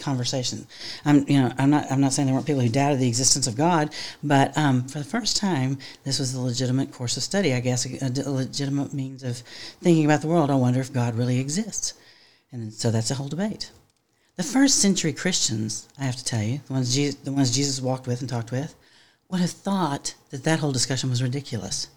conversation. 0.00 0.66
I'm, 1.04 1.24
you 1.28 1.40
know, 1.40 1.52
I'm 1.56 1.70
not, 1.70 1.86
I'm 1.92 2.00
not 2.00 2.12
saying 2.12 2.26
there 2.26 2.34
weren't 2.34 2.46
people 2.46 2.60
who 2.60 2.68
doubted 2.68 2.98
the 2.98 3.06
existence 3.06 3.46
of 3.46 3.56
God, 3.56 3.94
but 4.24 4.56
um, 4.58 4.88
for 4.88 4.98
the 4.98 5.04
first 5.04 5.36
time, 5.36 5.78
this 6.02 6.18
was 6.18 6.34
a 6.34 6.40
legitimate 6.40 6.90
course 6.90 7.16
of 7.16 7.22
study, 7.22 7.54
I 7.54 7.60
guess, 7.60 7.86
a, 7.86 8.28
a 8.28 8.30
legitimate 8.30 8.92
means 8.92 9.22
of 9.22 9.38
thinking 9.80 10.04
about 10.04 10.22
the 10.22 10.26
world. 10.26 10.50
I 10.50 10.56
wonder 10.56 10.80
if 10.80 10.92
God 10.92 11.14
really 11.14 11.38
exists, 11.38 11.94
and 12.50 12.72
so 12.72 12.90
that's 12.90 13.12
a 13.12 13.14
whole 13.14 13.28
debate. 13.28 13.70
The 14.36 14.42
first 14.42 14.76
century 14.76 15.12
Christians, 15.12 15.88
I 15.98 16.04
have 16.04 16.16
to 16.16 16.24
tell 16.24 16.42
you, 16.42 16.60
the 16.66 16.72
ones 16.72 16.94
Jesus, 16.94 17.16
the 17.16 17.32
ones 17.32 17.54
Jesus 17.54 17.82
walked 17.82 18.06
with 18.06 18.20
and 18.20 18.30
talked 18.30 18.50
with, 18.50 18.74
would 19.28 19.42
have 19.42 19.50
thought 19.50 20.14
that 20.30 20.44
that 20.44 20.60
whole 20.60 20.72
discussion 20.72 21.10
was 21.10 21.22
ridiculous. 21.22 21.88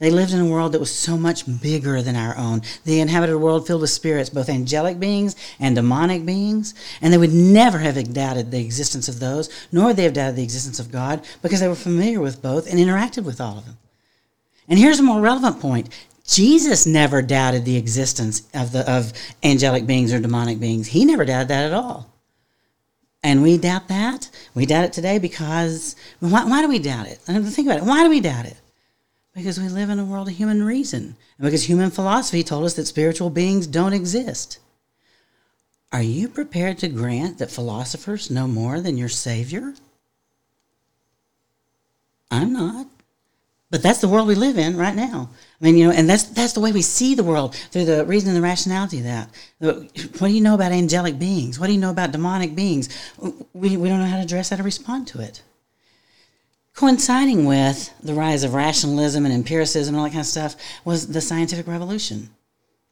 They 0.00 0.10
lived 0.10 0.32
in 0.32 0.40
a 0.40 0.50
world 0.50 0.72
that 0.72 0.80
was 0.80 0.92
so 0.92 1.16
much 1.16 1.44
bigger 1.62 2.02
than 2.02 2.16
our 2.16 2.36
own. 2.36 2.62
They 2.84 2.98
inhabited 2.98 3.36
a 3.36 3.38
world 3.38 3.64
filled 3.64 3.80
with 3.82 3.90
spirits, 3.90 4.28
both 4.28 4.48
angelic 4.48 4.98
beings 4.98 5.36
and 5.60 5.76
demonic 5.76 6.26
beings, 6.26 6.74
and 7.00 7.12
they 7.12 7.18
would 7.18 7.32
never 7.32 7.78
have 7.78 8.12
doubted 8.12 8.50
the 8.50 8.60
existence 8.60 9.08
of 9.08 9.20
those, 9.20 9.48
nor 9.70 9.86
would 9.86 9.96
they 9.96 10.02
have 10.02 10.14
doubted 10.14 10.34
the 10.34 10.42
existence 10.42 10.80
of 10.80 10.90
God, 10.90 11.24
because 11.42 11.60
they 11.60 11.68
were 11.68 11.76
familiar 11.76 12.20
with 12.20 12.42
both 12.42 12.68
and 12.68 12.80
interacted 12.80 13.22
with 13.22 13.40
all 13.40 13.58
of 13.58 13.66
them. 13.66 13.78
And 14.68 14.80
here's 14.80 14.98
a 14.98 15.04
more 15.04 15.20
relevant 15.20 15.60
point 15.60 15.90
Jesus 16.26 16.86
never 16.86 17.20
doubted 17.20 17.64
the 17.64 17.76
existence 17.76 18.42
of 18.54 18.72
the 18.72 18.90
of 18.90 19.12
angelic 19.42 19.86
beings 19.86 20.12
or 20.12 20.20
demonic 20.20 20.58
beings. 20.58 20.88
He 20.88 21.04
never 21.04 21.24
doubted 21.24 21.48
that 21.48 21.66
at 21.66 21.74
all. 21.74 22.10
And 23.22 23.42
we 23.42 23.56
doubt 23.58 23.88
that. 23.88 24.30
We 24.54 24.66
doubt 24.66 24.84
it 24.84 24.92
today 24.92 25.18
because 25.18 25.96
why, 26.20 26.44
why 26.44 26.62
do 26.62 26.68
we 26.68 26.78
doubt 26.78 27.06
it? 27.06 27.18
Think 27.18 27.68
about 27.68 27.78
it. 27.78 27.84
Why 27.84 28.04
do 28.04 28.10
we 28.10 28.20
doubt 28.20 28.46
it? 28.46 28.56
Because 29.34 29.58
we 29.58 29.68
live 29.68 29.90
in 29.90 29.98
a 29.98 30.04
world 30.04 30.28
of 30.28 30.34
human 30.34 30.62
reason, 30.62 31.16
and 31.38 31.44
because 31.44 31.64
human 31.64 31.90
philosophy 31.90 32.44
told 32.44 32.64
us 32.64 32.74
that 32.74 32.86
spiritual 32.86 33.30
beings 33.30 33.66
don't 33.66 33.92
exist. 33.92 34.60
Are 35.92 36.02
you 36.02 36.28
prepared 36.28 36.78
to 36.78 36.88
grant 36.88 37.38
that 37.38 37.50
philosophers 37.50 38.30
know 38.30 38.46
more 38.46 38.80
than 38.80 38.96
your 38.96 39.08
Savior? 39.08 39.74
I'm 42.30 42.52
not. 42.52 42.86
But 43.74 43.82
that's 43.82 44.00
the 44.00 44.06
world 44.06 44.28
we 44.28 44.36
live 44.36 44.56
in 44.56 44.76
right 44.76 44.94
now. 44.94 45.30
I 45.60 45.64
mean, 45.64 45.76
you 45.76 45.88
know, 45.88 45.92
and 45.92 46.08
that's 46.08 46.22
that's 46.22 46.52
the 46.52 46.60
way 46.60 46.70
we 46.70 46.80
see 46.80 47.16
the 47.16 47.24
world 47.24 47.56
through 47.72 47.86
the 47.86 48.06
reason 48.06 48.28
and 48.28 48.36
the 48.36 48.40
rationality 48.40 48.98
of 48.98 49.04
that. 49.04 49.30
What 49.58 50.28
do 50.28 50.32
you 50.32 50.40
know 50.40 50.54
about 50.54 50.70
angelic 50.70 51.18
beings? 51.18 51.58
What 51.58 51.66
do 51.66 51.72
you 51.72 51.80
know 51.80 51.90
about 51.90 52.12
demonic 52.12 52.54
beings? 52.54 52.88
We, 53.52 53.76
we 53.76 53.88
don't 53.88 53.98
know 53.98 54.06
how 54.06 54.18
to 54.18 54.22
address 54.22 54.50
that 54.50 54.60
or 54.60 54.62
respond 54.62 55.08
to 55.08 55.20
it. 55.20 55.42
Coinciding 56.76 57.46
with 57.46 57.92
the 58.00 58.14
rise 58.14 58.44
of 58.44 58.54
rationalism 58.54 59.24
and 59.24 59.34
empiricism 59.34 59.96
and 59.96 59.98
all 59.98 60.04
that 60.04 60.10
kind 60.10 60.20
of 60.20 60.26
stuff 60.26 60.54
was 60.84 61.08
the 61.08 61.20
scientific 61.20 61.66
revolution. 61.66 62.30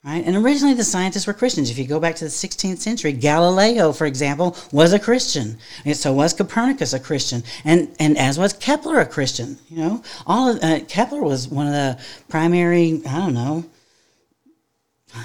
Right? 0.05 0.25
And 0.25 0.35
originally 0.35 0.75
the 0.75 0.83
scientists 0.83 1.29
were 1.29 1.33
Christians. 1.33 1.71
If 1.71 1.79
you 1.79 1.87
go 1.87 2.01
back 2.01 2.17
to 2.17 2.25
the 2.25 2.31
16th 2.31 2.79
century, 2.79 3.13
Galileo, 3.13 3.93
for 3.93 4.05
example, 4.05 4.57
was 4.73 4.93
a 4.93 4.99
Christian. 4.99 5.59
And 5.85 5.97
so 5.97 6.13
was 6.13 6.33
Copernicus 6.33 6.93
a 6.93 6.99
Christian. 6.99 7.45
And, 7.65 7.95
and 8.01 8.19
as 8.19 8.37
was 8.37 8.53
Kepler 8.53 8.99
a 8.99 9.07
Christian. 9.07 9.59
You 9.69 9.77
know, 9.77 10.03
all 10.27 10.49
of, 10.49 10.63
uh, 10.63 10.81
Kepler 10.89 11.23
was 11.23 11.47
one 11.47 11.69
of 11.69 11.73
the 11.73 12.03
primary, 12.29 13.01
I 13.07 13.19
don't 13.19 13.35
know, 13.35 13.65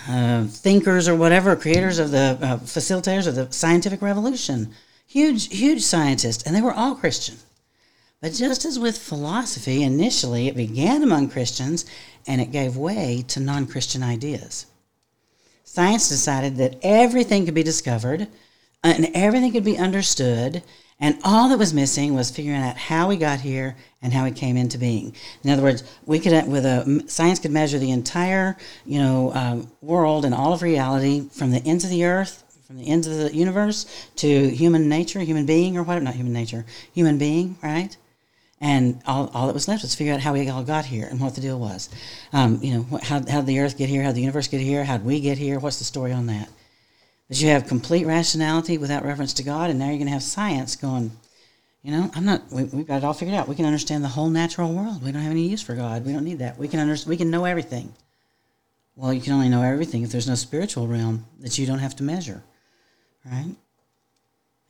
uh, 0.07 0.43
thinkers 0.45 1.07
or 1.07 1.15
whatever, 1.15 1.55
creators 1.55 1.97
of 1.97 2.11
the 2.11 2.37
uh, 2.39 2.57
facilitators 2.57 3.25
of 3.25 3.33
the 3.33 3.51
scientific 3.51 4.03
revolution. 4.03 4.75
Huge, 5.07 5.47
huge 5.47 5.81
scientists. 5.81 6.43
And 6.43 6.55
they 6.55 6.61
were 6.61 6.73
all 6.73 6.93
Christian. 6.93 7.37
But 8.19 8.33
just 8.33 8.65
as 8.65 8.79
with 8.79 8.97
philosophy, 8.97 9.83
initially 9.83 10.47
it 10.47 10.55
began 10.55 11.03
among 11.03 11.29
Christians 11.29 11.85
and 12.25 12.41
it 12.41 12.51
gave 12.51 12.75
way 12.75 13.23
to 13.27 13.39
non 13.39 13.67
Christian 13.67 14.01
ideas. 14.01 14.65
Science 15.63 16.09
decided 16.09 16.55
that 16.57 16.77
everything 16.81 17.45
could 17.45 17.53
be 17.53 17.61
discovered 17.61 18.27
and 18.83 19.09
everything 19.13 19.51
could 19.51 19.63
be 19.63 19.77
understood, 19.77 20.63
and 20.99 21.19
all 21.23 21.49
that 21.49 21.59
was 21.59 21.73
missing 21.73 22.15
was 22.15 22.31
figuring 22.31 22.61
out 22.61 22.77
how 22.77 23.07
we 23.07 23.17
got 23.17 23.41
here 23.41 23.75
and 24.01 24.13
how 24.13 24.23
we 24.23 24.31
came 24.31 24.57
into 24.57 24.77
being. 24.77 25.13
In 25.43 25.49
other 25.51 25.61
words, 25.61 25.83
we 26.05 26.19
could, 26.19 26.47
with 26.47 26.65
a 26.65 27.03
science, 27.07 27.39
could 27.39 27.51
measure 27.51 27.77
the 27.77 27.91
entire, 27.91 28.57
you 28.85 28.99
know, 28.99 29.31
um, 29.33 29.71
world 29.81 30.25
and 30.25 30.33
all 30.33 30.53
of 30.53 30.61
reality 30.61 31.27
from 31.29 31.51
the 31.51 31.61
ends 31.65 31.83
of 31.83 31.89
the 31.91 32.05
earth, 32.05 32.43
from 32.65 32.77
the 32.77 32.87
ends 32.87 33.05
of 33.05 33.17
the 33.17 33.35
universe 33.35 33.85
to 34.15 34.49
human 34.49 34.89
nature, 34.89 35.19
human 35.19 35.45
being, 35.45 35.77
or 35.77 35.83
whatever, 35.83 36.05
not 36.05 36.15
human 36.15 36.33
nature, 36.33 36.65
human 36.93 37.17
being, 37.17 37.57
right? 37.61 37.95
And 38.59 39.01
all, 39.05 39.29
all 39.33 39.47
that 39.47 39.53
was 39.53 39.67
left 39.67 39.83
was 39.83 39.93
figure 39.93 40.13
out 40.13 40.19
how 40.19 40.33
we 40.33 40.49
all 40.49 40.63
got 40.63 40.85
here 40.85 41.07
and 41.07 41.19
what 41.19 41.35
the 41.35 41.41
deal 41.41 41.59
was. 41.59 41.89
Um, 42.33 42.59
you 42.61 42.73
know, 42.73 42.99
how, 43.03 43.19
how 43.29 43.39
did 43.41 43.45
the 43.45 43.59
earth 43.59 43.77
get 43.77 43.87
here? 43.87 44.01
How 44.01 44.09
did 44.09 44.15
the 44.15 44.21
universe 44.21 44.47
get 44.47 44.61
here? 44.61 44.83
How 44.83 44.97
did 44.97 45.05
we 45.05 45.19
get 45.19 45.37
here? 45.37 45.59
What's 45.59 45.77
the 45.77 45.85
story 45.85 46.11
on 46.11 46.25
that? 46.27 46.49
But 47.27 47.39
you 47.39 47.49
have 47.49 47.67
complete 47.67 48.07
rationality 48.07 48.77
without 48.77 49.05
reference 49.05 49.33
to 49.33 49.43
God, 49.43 49.69
and 49.69 49.77
now 49.77 49.87
you're 49.87 49.97
going 49.97 50.07
to 50.07 50.13
have 50.13 50.23
science 50.23 50.75
going, 50.75 51.11
you 51.83 51.91
know, 51.91 52.09
I'm 52.15 52.25
not, 52.25 52.41
we, 52.51 52.61
have 52.61 52.87
got 52.87 52.97
it 52.97 53.03
all 53.03 53.13
figured 53.13 53.37
out. 53.37 53.47
We 53.47 53.55
can 53.55 53.65
understand 53.65 54.03
the 54.03 54.09
whole 54.09 54.29
natural 54.29 54.73
world. 54.73 55.03
We 55.03 55.11
don't 55.11 55.21
have 55.21 55.31
any 55.31 55.47
use 55.47 55.61
for 55.61 55.75
God. 55.75 56.05
We 56.05 56.13
don't 56.13 56.23
need 56.23 56.39
that. 56.39 56.57
We 56.57 56.67
can, 56.67 56.79
under, 56.79 56.95
we 57.05 57.17
can 57.17 57.29
know 57.29 57.45
everything. 57.45 57.93
Well, 58.95 59.13
you 59.13 59.21
can 59.21 59.33
only 59.33 59.49
know 59.49 59.61
everything 59.61 60.01
if 60.01 60.11
there's 60.11 60.27
no 60.27 60.33
spiritual 60.33 60.87
realm 60.87 61.25
that 61.41 61.59
you 61.59 61.67
don't 61.67 61.77
have 61.77 61.95
to 61.97 62.03
measure, 62.03 62.43
right? 63.23 63.55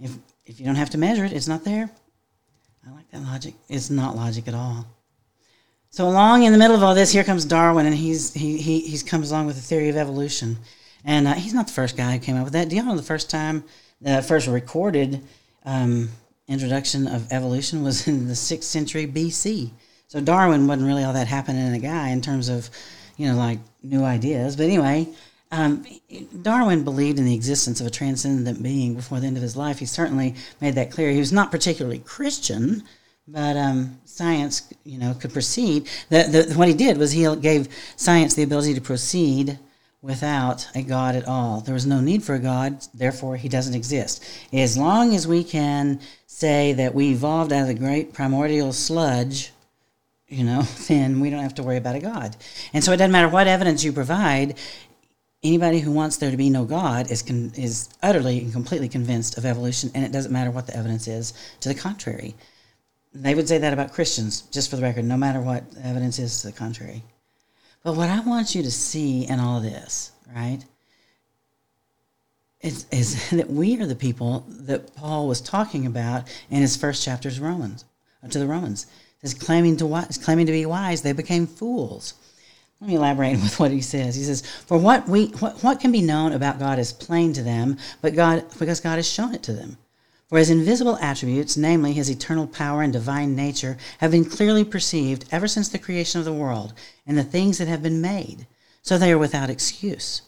If 0.02 0.12
if 0.46 0.60
you 0.60 0.66
don't 0.66 0.76
have 0.76 0.90
to 0.92 0.98
measure 0.98 1.24
it, 1.24 1.32
it's 1.32 1.48
not 1.48 1.64
there. 1.64 1.90
I 2.88 2.96
like 2.96 3.12
that 3.12 3.22
logic. 3.22 3.54
It's 3.68 3.90
not 3.90 4.16
logic 4.16 4.48
at 4.48 4.54
all. 4.54 4.86
So 5.90 6.08
along 6.08 6.44
in 6.44 6.54
the 6.54 6.58
middle 6.58 6.76
of 6.76 6.84
all 6.84 6.96
this, 6.96 7.12
here 7.12 7.24
comes 7.24 7.44
Darwin, 7.44 7.86
and 7.86 7.96
he's 7.96 8.34
he 8.34 8.58
he 8.58 8.80
he's 8.82 9.04
comes 9.04 9.32
along 9.32 9.48
with 9.48 9.56
the 9.56 9.62
theory 9.62 9.90
of 9.90 9.98
evolution, 9.98 10.58
and 11.04 11.28
uh, 11.28 11.34
he's 11.34 11.54
not 11.54 11.68
the 11.68 11.74
first 11.74 11.98
guy 11.98 12.14
who 12.14 12.20
came 12.20 12.38
up 12.38 12.46
with 12.46 12.54
that. 12.54 12.70
Do 12.70 12.76
you 12.76 12.84
know 12.84 12.96
the 12.96 13.04
first 13.04 13.30
time, 13.30 13.64
the 14.00 14.22
first 14.22 14.48
recorded 14.48 15.22
um, 15.66 16.10
introduction 16.48 17.08
of 17.08 17.30
evolution 17.32 17.84
was 17.84 18.08
in 18.08 18.28
the 18.28 18.36
sixth 18.36 18.70
century 18.70 19.06
BC. 19.06 19.72
So 20.08 20.22
Darwin 20.22 20.68
wasn't 20.68 20.88
really 20.88 21.04
all 21.04 21.14
that 21.14 21.28
happening 21.28 21.68
in 21.68 21.74
a 21.74 21.80
guy 21.80 22.10
in 22.10 22.22
terms 22.22 22.48
of, 22.48 22.70
you 23.18 23.28
know, 23.28 23.36
like 23.36 23.60
new 23.84 24.06
ideas. 24.06 24.56
But 24.56 24.64
anyway, 24.64 25.10
um, 25.52 25.86
Darwin 26.42 26.84
believed 26.84 27.20
in 27.20 27.26
the 27.26 27.36
existence 27.36 27.80
of 27.80 27.88
a 27.88 27.92
transcendent 27.92 28.62
being 28.62 28.96
before 28.96 29.20
the 29.20 29.28
end 29.28 29.38
of 29.38 29.44
his 29.44 29.56
life. 29.56 29.80
He 29.80 29.86
certainly 29.86 30.36
made 30.60 30.76
that 30.76 30.92
clear. 30.92 31.12
He 31.12 31.20
was 31.20 31.32
not 31.32 31.52
particularly 31.52 32.00
Christian, 32.00 32.84
but 33.28 33.56
um, 33.56 34.00
science, 34.06 34.74
you 34.84 34.98
know, 34.98 35.14
could 35.14 35.34
proceed. 35.34 35.88
The, 36.10 36.24
the, 36.48 36.54
what 36.56 36.68
he 36.68 36.74
did 36.74 36.98
was 36.98 37.12
he 37.12 37.34
gave 37.38 37.68
science 37.96 38.34
the 38.34 38.44
ability 38.44 38.74
to 38.74 38.82
proceed 38.82 39.60
without 40.02 40.68
a 40.76 40.84
God 40.84 41.16
at 41.16 41.28
all. 41.28 41.62
There 41.62 41.74
was 41.74 41.86
no 41.86 42.00
need 42.00 42.24
for 42.24 42.36
a 42.36 42.40
God, 42.40 42.86
therefore 42.94 43.36
he 43.36 43.50
doesn't 43.50 43.76
exist. 43.76 44.24
As 44.54 44.78
long 44.78 45.16
as 45.16 45.28
we 45.28 45.44
can 45.44 46.00
say 46.28 46.74
that 46.74 46.94
we 46.94 47.10
evolved 47.10 47.52
out 47.52 47.62
of 47.64 47.68
the 47.68 47.74
great 47.74 48.14
primordial 48.14 48.72
sludge, 48.74 49.52
you 50.28 50.44
know, 50.44 50.62
then 50.88 51.20
we 51.20 51.30
don't 51.30 51.42
have 51.42 51.56
to 51.56 51.64
worry 51.64 51.78
about 51.78 51.96
a 51.96 52.00
God. 52.00 52.36
And 52.74 52.84
so 52.84 52.92
it 52.92 52.98
doesn't 52.98 53.12
matter 53.12 53.30
what 53.30 53.48
evidence 53.48 53.84
you 53.84 53.92
provide. 53.92 54.58
Anybody 55.48 55.80
who 55.80 55.94
wants 55.94 56.18
there 56.18 56.30
to 56.30 56.36
be 56.36 56.50
no 56.50 56.66
God 56.66 57.10
is 57.10 57.22
con- 57.22 57.54
is 57.56 57.88
utterly 58.04 58.40
and 58.40 58.52
completely 58.52 58.90
convinced 58.90 59.38
of 59.38 59.46
evolution, 59.46 59.90
and 59.96 60.04
it 60.04 60.12
doesn't 60.12 60.34
matter 60.34 60.52
what 60.52 60.68
the 60.68 60.76
evidence 60.76 61.08
is 61.08 61.32
to 61.62 61.70
the 61.70 61.74
contrary. 61.74 62.36
They 63.14 63.34
would 63.34 63.48
say 63.48 63.58
that 63.58 63.72
about 63.72 63.94
Christians, 63.94 64.42
just 64.52 64.70
for 64.70 64.76
the 64.76 64.82
record, 64.82 65.06
no 65.06 65.16
matter 65.16 65.40
what 65.40 65.64
evidence 65.82 66.20
is 66.20 66.42
to 66.42 66.48
the 66.48 66.54
contrary. 66.54 67.02
But 67.82 67.96
what 67.96 68.10
I 68.10 68.20
want 68.20 68.56
you 68.56 68.64
to 68.64 68.70
see 68.70 69.26
in 69.26 69.40
all 69.40 69.62
this, 69.62 70.12
right, 70.36 70.66
is, 72.60 72.86
is 72.92 73.30
that 73.40 73.50
we 73.50 73.82
are 73.82 73.86
the 73.86 73.96
people 73.96 74.46
that 74.50 74.94
Paul 74.98 75.30
was 75.30 75.40
talking 75.40 75.86
about 75.86 76.28
in 76.50 76.60
his 76.60 76.76
first 76.76 77.06
chapters 77.06 77.40
Romans, 77.40 77.86
to 78.30 78.38
the 78.38 78.48
Romans. 78.48 78.86
Is 79.24 79.34
claiming 79.34 79.78
to 79.78 80.08
claiming 80.22 80.46
to 80.48 80.52
be 80.52 80.66
wise, 80.66 81.04
they 81.04 81.14
became 81.14 81.48
fools. 81.48 82.16
Let 82.80 82.90
me 82.90 82.96
elaborate 82.96 83.34
with 83.42 83.60
what 83.60 83.72
he 83.72 83.82
says. 83.82 84.16
He 84.16 84.24
says, 84.24 84.42
"For 84.42 84.78
what 84.78 85.08
we 85.08 85.28
what, 85.40 85.64
what 85.64 85.80
can 85.80 85.92
be 85.92 86.02
known 86.02 86.32
about 86.32 86.60
God 86.60 86.80
is 86.80 86.94
plain 86.94 87.34
to 87.34 87.44
them, 87.44 87.78
but 88.02 88.16
God 88.16 88.46
because 88.60 88.80
God 88.80 88.96
has 88.96 89.10
shown 89.10 89.34
it 89.34 89.44
to 89.44 89.54
them." 89.54 89.78
For 90.28 90.38
his 90.38 90.50
invisible 90.50 90.98
attributes, 90.98 91.56
namely 91.56 91.94
his 91.94 92.10
eternal 92.10 92.48
power 92.48 92.82
and 92.82 92.92
divine 92.92 93.34
nature, 93.34 93.78
have 94.00 94.12
been 94.12 94.26
clearly 94.26 94.66
perceived 94.66 95.24
ever 95.32 95.48
since 95.48 95.70
the 95.70 95.80
creation 95.80 96.20
of 96.20 96.26
the 96.26 96.34
world 96.34 96.74
and 97.06 97.18
the 97.18 97.24
things 97.24 97.58
that 97.60 97.70
have 97.70 97.82
been 97.82 98.02
made, 98.02 98.46
so 98.82 98.98
they 98.98 99.14
are 99.14 99.18
without 99.18 99.50
excuse. 99.50 100.24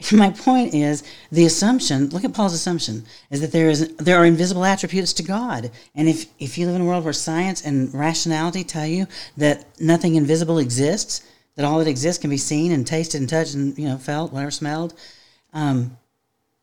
My 0.12 0.30
point 0.30 0.74
is 0.74 1.02
the 1.32 1.44
assumption, 1.44 2.10
look 2.10 2.24
at 2.24 2.34
Paul's 2.34 2.52
assumption, 2.52 3.04
is 3.30 3.40
that 3.40 3.50
there 3.50 3.68
is 3.68 3.96
there 3.96 4.16
are 4.16 4.26
invisible 4.26 4.64
attributes 4.64 5.12
to 5.14 5.22
God. 5.22 5.70
And 5.94 6.08
if, 6.08 6.26
if 6.38 6.56
you 6.56 6.66
live 6.66 6.76
in 6.76 6.82
a 6.82 6.84
world 6.84 7.02
where 7.02 7.12
science 7.12 7.64
and 7.64 7.92
rationality 7.92 8.62
tell 8.62 8.86
you 8.86 9.06
that 9.36 9.64
nothing 9.80 10.14
invisible 10.14 10.58
exists, 10.58 11.22
that 11.56 11.64
all 11.64 11.78
that 11.78 11.88
exists 11.88 12.20
can 12.20 12.30
be 12.30 12.36
seen 12.36 12.70
and 12.70 12.86
tasted 12.86 13.20
and 13.20 13.28
touched 13.28 13.54
and 13.54 13.76
you 13.76 13.88
know 13.88 13.98
felt, 13.98 14.32
whatever 14.32 14.50
smelled, 14.50 14.94
um, 15.52 15.96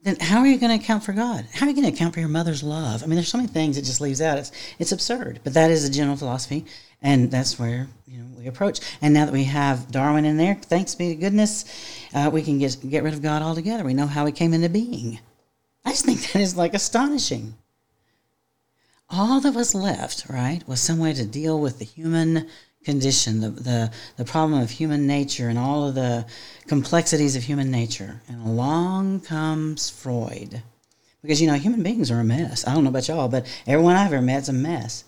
then 0.04 0.18
how 0.20 0.40
are 0.40 0.48
you 0.48 0.58
going 0.58 0.78
to 0.78 0.84
account 0.84 1.04
for 1.04 1.14
God? 1.14 1.48
How 1.54 1.66
are 1.66 1.70
you 1.70 1.76
going 1.76 1.88
to 1.88 1.94
account 1.94 2.14
for 2.14 2.20
your 2.20 2.30
mother's 2.30 2.62
love? 2.62 3.04
I 3.04 3.06
mean, 3.06 3.16
there's 3.16 3.30
so 3.30 3.38
many 3.38 3.48
things 3.48 3.78
it 3.78 3.86
just 3.86 4.02
leaves 4.02 4.22
out. 4.22 4.38
It's 4.38 4.52
it's 4.78 4.92
absurd, 4.92 5.40
but 5.44 5.54
that 5.54 5.72
is 5.72 5.86
a 5.86 5.92
general 5.92 6.18
philosophy, 6.18 6.66
and 7.02 7.32
that's 7.32 7.58
where 7.58 7.88
you 8.06 8.20
know 8.20 8.26
we 8.38 8.48
approach. 8.48 8.82
And 9.02 9.14
now 9.14 9.26
that 9.26 9.34
we 9.34 9.46
have 9.46 9.92
Darwin 9.92 10.26
in 10.26 10.38
there, 10.38 10.56
thanks 10.56 10.94
be 10.94 11.10
to 11.10 11.16
goodness, 11.16 11.66
uh, 12.14 12.30
we 12.32 12.44
can 12.44 12.60
get 12.60 12.78
get 12.88 13.04
rid 13.04 13.14
of 13.14 13.22
God 13.22 13.42
altogether. 13.42 13.84
We 13.84 13.94
know 13.94 14.08
how 14.08 14.26
He 14.26 14.34
came 14.34 14.54
into 14.54 14.70
being. 14.70 15.20
I 15.86 15.92
just 15.92 16.06
think 16.06 16.22
that 16.34 16.42
is 16.42 16.58
like 16.58 16.74
astonishing. 16.74 17.56
All 19.10 19.40
that 19.42 19.54
was 19.54 19.76
left, 19.76 20.28
right, 20.28 20.68
was 20.68 20.82
some 20.82 20.98
way 20.98 21.14
to 21.14 21.26
deal 21.26 21.60
with 21.60 21.80
the 21.80 21.86
human 21.86 22.50
condition, 22.84 23.42
the, 23.42 23.50
the, 23.50 23.92
the 24.18 24.26
problem 24.26 24.62
of 24.62 24.70
human 24.70 25.08
nature 25.08 25.50
and 25.50 25.58
all 25.58 25.88
of 25.88 25.96
the 25.96 26.26
complexities 26.68 27.36
of 27.36 27.44
human 27.44 27.72
nature. 27.72 28.22
And 28.28 28.46
along 28.46 29.22
comes 29.22 29.90
Freud. 29.90 30.62
Because, 31.22 31.42
you 31.42 31.48
know, 31.48 31.54
human 31.54 31.84
beings 31.84 32.12
are 32.12 32.20
a 32.20 32.24
mess. 32.24 32.68
I 32.68 32.74
don't 32.74 32.84
know 32.84 32.90
about 32.90 33.08
y'all, 33.08 33.30
but 33.30 33.46
everyone 33.66 33.96
I've 33.96 34.12
ever 34.12 34.22
met 34.22 34.44
is 34.44 34.50
a 34.50 34.54
mess. 34.54 35.06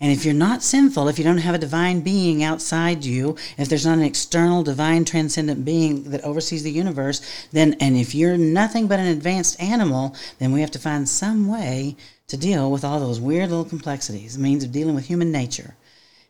And 0.00 0.12
if 0.12 0.24
you're 0.24 0.34
not 0.34 0.62
sinful, 0.62 1.08
if 1.08 1.18
you 1.18 1.24
don't 1.24 1.38
have 1.38 1.54
a 1.54 1.58
divine 1.58 2.00
being 2.00 2.42
outside 2.42 3.04
you, 3.04 3.36
if 3.56 3.68
there's 3.68 3.86
not 3.86 3.96
an 3.96 4.04
external 4.04 4.62
divine 4.62 5.04
transcendent 5.04 5.64
being 5.64 6.10
that 6.10 6.22
oversees 6.22 6.64
the 6.64 6.70
universe, 6.70 7.22
then 7.52 7.74
and 7.80 7.96
if 7.96 8.14
you're 8.14 8.36
nothing 8.36 8.88
but 8.88 8.98
an 8.98 9.06
advanced 9.06 9.58
animal, 9.62 10.14
then 10.38 10.52
we 10.52 10.60
have 10.60 10.72
to 10.72 10.78
find 10.78 11.08
some 11.08 11.46
way 11.46 11.96
to 12.26 12.36
deal 12.36 12.70
with 12.70 12.84
all 12.84 13.00
those 13.00 13.20
weird 13.20 13.50
little 13.50 13.64
complexities, 13.64 14.36
means 14.36 14.64
of 14.64 14.72
dealing 14.72 14.94
with 14.94 15.06
human 15.06 15.30
nature. 15.30 15.76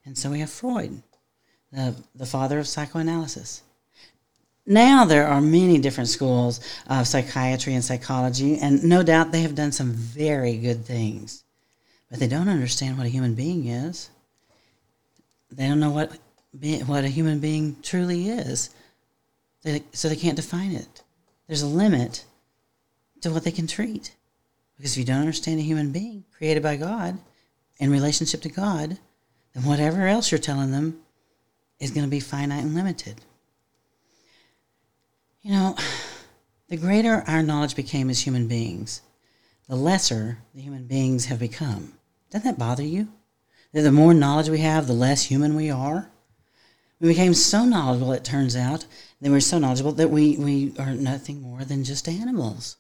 And 0.05 0.17
so 0.17 0.31
we 0.31 0.41
have 0.41 0.51
Freud, 0.51 1.03
the, 1.73 1.95
the 2.15 2.27
father 2.27 2.59
of 2.59 2.69
psychoanalysis. 2.69 3.63
Now 4.67 5.05
there 5.05 5.27
are 5.27 5.41
many 5.41 5.79
different 5.79 6.09
schools 6.09 6.61
of 6.89 7.07
psychiatry 7.07 7.75
and 7.75 7.85
psychology, 7.85 8.59
and 8.59 8.83
no 8.83 9.03
doubt 9.03 9.33
they 9.33 9.43
have 9.43 9.55
done 9.55 9.73
some 9.73 9.93
very 9.93 10.57
good 10.57 10.85
things. 10.85 11.45
But 12.11 12.19
they 12.19 12.29
don't 12.29 12.49
understand 12.49 12.97
what 12.97 13.07
a 13.07 13.11
human 13.11 13.35
being 13.35 13.67
is. 13.67 14.11
They 15.51 15.67
don't 15.67 15.81
know 15.81 15.91
what 15.91 16.17
what 16.87 17.05
a 17.05 17.09
human 17.09 17.41
being 17.41 17.77
truly 17.83 18.29
is. 18.29 18.71
They, 19.63 19.83
so 19.93 20.09
they 20.09 20.17
can't 20.17 20.37
define 20.37 20.73
it. 20.73 21.03
There's 21.47 21.63
a 21.63 21.67
limit 21.67 22.25
to 23.23 23.31
what 23.31 23.45
they 23.45 23.51
can 23.51 23.67
treat. 23.67 24.15
Because 24.77 24.93
if 24.93 24.99
you 24.99 25.05
don't 25.05 25.21
understand 25.21 25.59
a 25.59 25.63
human 25.63 25.91
being 25.91 26.25
created 26.37 26.63
by 26.63 26.77
God 26.77 27.19
in 27.79 27.91
relationship 27.91 28.41
to 28.43 28.49
God, 28.49 28.99
then 29.55 29.65
whatever 29.65 30.07
else 30.07 30.31
you're 30.31 30.39
telling 30.39 30.73
them 30.73 31.01
is 31.79 31.91
going 31.91 32.05
to 32.05 32.11
be 32.11 32.21
finite 32.21 32.63
and 32.63 32.75
limited. 32.75 33.21
You 35.43 35.53
know, 35.53 35.77
the 36.69 36.77
greater 36.77 37.23
our 37.27 37.43
knowledge 37.43 37.77
became 37.77 38.11
as 38.11 38.21
human 38.21 38.49
beings, 38.49 39.03
the 39.69 39.77
lesser 39.77 40.39
the 40.55 40.63
human 40.63 40.87
beings 40.87 41.27
have 41.27 41.39
become. 41.39 41.95
Doesn't 42.31 42.47
that 42.47 42.59
bother 42.59 42.83
you? 42.83 43.09
That 43.73 43.83
the 43.83 43.93
more 43.93 44.15
knowledge 44.15 44.49
we 44.49 44.59
have, 44.59 44.87
the 44.87 44.93
less 44.93 45.25
human 45.25 45.57
we 45.57 45.71
are? 45.71 46.11
We 47.01 47.09
became 47.09 47.35
so 47.35 47.65
knowledgeable, 47.65 48.13
it 48.13 48.25
turns 48.25 48.57
out, 48.57 48.87
that 49.21 49.31
we're 49.31 49.41
so 49.41 49.59
knowledgeable 49.59 49.93
that 49.93 50.11
we, 50.11 50.37
we 50.37 50.73
are 50.79 50.95
nothing 50.95 51.43
more 51.43 51.65
than 51.65 51.85
just 51.85 52.09
animals. 52.09 52.77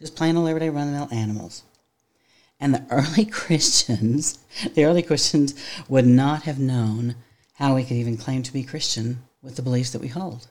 Just 0.00 0.16
plain 0.16 0.36
old 0.36 0.48
everyday 0.48 0.70
run 0.70 0.88
of 0.88 0.92
the 0.94 0.98
mill 0.98 1.08
animals. 1.10 1.64
And 2.60 2.74
the 2.74 2.86
early 2.90 3.24
Christians, 3.30 4.38
the 4.74 4.84
early 4.84 5.02
Christians 5.02 5.54
would 5.88 6.06
not 6.06 6.42
have 6.42 6.58
known 6.58 7.16
how 7.54 7.74
we 7.74 7.84
could 7.84 7.96
even 7.96 8.16
claim 8.16 8.42
to 8.42 8.52
be 8.52 8.62
Christian 8.62 9.22
with 9.42 9.56
the 9.56 9.62
beliefs 9.62 9.90
that 9.90 10.00
we 10.00 10.08
hold. 10.08 10.48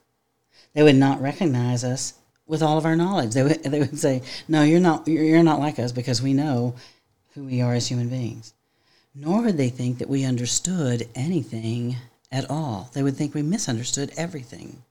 They 0.73 0.83
would 0.83 0.95
not 0.95 1.21
recognize 1.21 1.83
us 1.83 2.13
with 2.45 2.61
all 2.61 2.77
of 2.77 2.85
our 2.85 2.95
knowledge. 2.95 3.33
They 3.33 3.43
would, 3.43 3.63
they 3.63 3.79
would 3.79 3.99
say, 3.99 4.21
"No, 4.47 4.63
you're 4.63 4.79
not. 4.79 5.07
You're 5.07 5.43
not 5.43 5.59
like 5.59 5.79
us 5.79 5.91
because 5.91 6.21
we 6.21 6.33
know 6.33 6.75
who 7.33 7.43
we 7.43 7.61
are 7.61 7.73
as 7.73 7.87
human 7.87 8.09
beings." 8.09 8.53
Nor 9.13 9.41
would 9.41 9.57
they 9.57 9.69
think 9.69 9.97
that 9.97 10.09
we 10.09 10.23
understood 10.23 11.09
anything 11.15 11.97
at 12.31 12.49
all. 12.49 12.89
They 12.93 13.03
would 13.03 13.15
think 13.15 13.33
we 13.33 13.41
misunderstood 13.41 14.11
everything. 14.15 14.83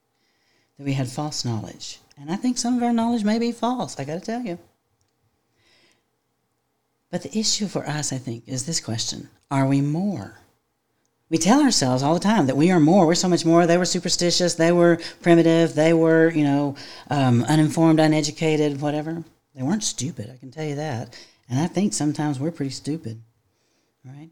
That 0.76 0.84
we 0.84 0.94
had 0.94 1.08
false 1.08 1.44
knowledge. 1.44 2.00
And 2.18 2.30
I 2.30 2.36
think 2.36 2.58
some 2.58 2.76
of 2.76 2.82
our 2.82 2.92
knowledge 2.92 3.24
may 3.24 3.38
be 3.38 3.52
false. 3.52 3.98
I 3.98 4.04
got 4.04 4.14
to 4.14 4.20
tell 4.20 4.42
you. 4.42 4.58
But 7.16 7.32
the 7.32 7.38
issue 7.38 7.66
for 7.66 7.88
us, 7.88 8.12
I 8.12 8.18
think, 8.18 8.42
is 8.46 8.66
this 8.66 8.78
question 8.78 9.30
Are 9.50 9.66
we 9.66 9.80
more? 9.80 10.38
We 11.30 11.38
tell 11.38 11.62
ourselves 11.62 12.02
all 12.02 12.12
the 12.12 12.20
time 12.20 12.44
that 12.44 12.58
we 12.58 12.70
are 12.70 12.78
more. 12.78 13.06
We're 13.06 13.14
so 13.14 13.26
much 13.26 13.42
more. 13.42 13.66
They 13.66 13.78
were 13.78 13.86
superstitious. 13.86 14.54
They 14.54 14.70
were 14.70 15.00
primitive. 15.22 15.74
They 15.74 15.94
were, 15.94 16.28
you 16.28 16.44
know, 16.44 16.76
um, 17.08 17.42
uninformed, 17.44 18.00
uneducated, 18.00 18.82
whatever. 18.82 19.24
They 19.54 19.62
weren't 19.62 19.82
stupid, 19.82 20.30
I 20.30 20.36
can 20.36 20.50
tell 20.50 20.66
you 20.66 20.74
that. 20.74 21.18
And 21.48 21.58
I 21.58 21.68
think 21.68 21.94
sometimes 21.94 22.38
we're 22.38 22.50
pretty 22.50 22.72
stupid, 22.72 23.18
right? 24.04 24.28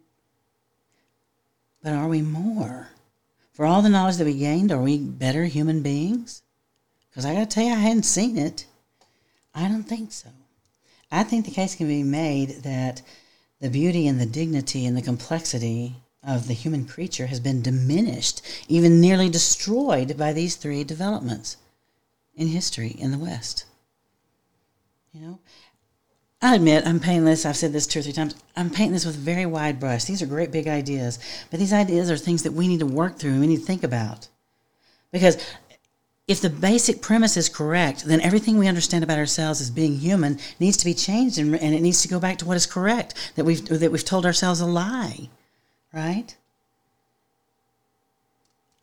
But 1.83 1.95
are 1.95 2.09
we 2.09 2.21
more? 2.21 2.91
For 3.55 3.65
all 3.65 3.81
the 3.81 3.89
knowledge 3.89 4.19
that 4.19 4.27
we 4.27 4.39
gained, 4.39 4.71
are 4.73 4.83
we 4.83 4.99
better 4.99 5.47
human 5.47 5.81
beings? 5.81 6.43
Because 7.09 7.25
I 7.25 7.33
got 7.33 7.49
to 7.49 7.55
tell 7.55 7.65
you, 7.65 7.73
I 7.73 7.77
hadn't 7.77 8.03
seen 8.03 8.37
it. 8.37 8.67
I 9.55 9.69
don't 9.69 9.85
think 9.85 10.13
so. 10.13 10.29
I 11.15 11.23
think 11.23 11.45
the 11.45 11.53
case 11.53 11.77
can 11.77 11.87
be 11.87 12.03
made 12.03 12.63
that 12.65 13.03
the 13.61 13.71
beauty 13.71 14.09
and 14.09 14.21
the 14.21 14.27
dignity 14.27 14.85
and 14.85 14.97
the 14.97 15.03
complexity 15.03 15.95
of 16.27 16.49
the 16.49 16.55
human 16.55 16.87
creature 16.87 17.27
has 17.27 17.39
been 17.39 17.63
diminished, 17.63 18.43
even 18.67 19.01
nearly 19.01 19.29
destroyed 19.29 20.19
by 20.19 20.33
these 20.33 20.57
three 20.57 20.83
developments 20.83 21.57
in 22.35 22.49
history 22.49 22.97
in 22.99 23.13
the 23.13 23.19
West. 23.19 23.65
You 25.13 25.21
know, 25.21 25.39
I 26.43 26.57
admit 26.57 26.85
I'm 26.85 26.99
painting 26.99 27.27
this. 27.27 27.47
I've 27.47 27.57
said 27.57 27.73
this 27.73 27.87
two 27.87 28.01
or 28.01 28.03
three 28.03 28.13
times. 28.13 28.35
I'm 28.57 28.71
painting 28.71 28.95
this 28.95 29.07
with 29.07 29.15
a 29.15 29.19
very 29.19 29.47
wide 29.47 29.79
brush. 29.79 30.05
These 30.05 30.21
are 30.21 30.27
great 30.27 30.51
big 30.51 30.67
ideas, 30.67 31.21
but 31.49 31.61
these 31.61 31.73
ideas 31.73 32.11
are 32.11 32.17
things 32.17 32.43
that 32.43 32.55
we 32.55 32.67
need 32.67 32.81
to 32.81 32.87
work 32.87 33.19
through 33.19 33.31
and 33.31 33.41
we 33.41 33.47
need 33.47 33.61
to 33.61 33.67
think 33.67 33.85
about. 33.85 34.27
Because 35.13 35.37
if 36.27 36.41
the 36.41 36.49
basic 36.51 37.03
premise 37.03 37.37
is 37.37 37.51
correct, 37.51 38.05
then 38.05 38.21
everything 38.23 38.57
we 38.57 38.67
understand 38.67 39.05
about 39.05 39.19
ourselves 39.19 39.61
as 39.61 39.71
being 39.71 39.99
human 39.99 40.39
needs 40.59 40.77
to 40.79 40.85
be 40.85 40.95
changed 40.95 41.39
and, 41.39 41.55
and 41.55 41.75
it 41.75 41.83
needs 41.83 42.01
to 42.03 42.09
go 42.09 42.19
back 42.19 42.39
to 42.39 42.47
what 42.47 42.57
is 42.57 42.65
correct. 42.65 43.15
That 43.37 43.45
we've 43.45 43.65
that 43.67 43.93
we've 43.93 44.05
told 44.05 44.25
ourselves 44.25 44.61
a 44.61 44.67
lie, 44.67 45.29
right? 45.93 46.35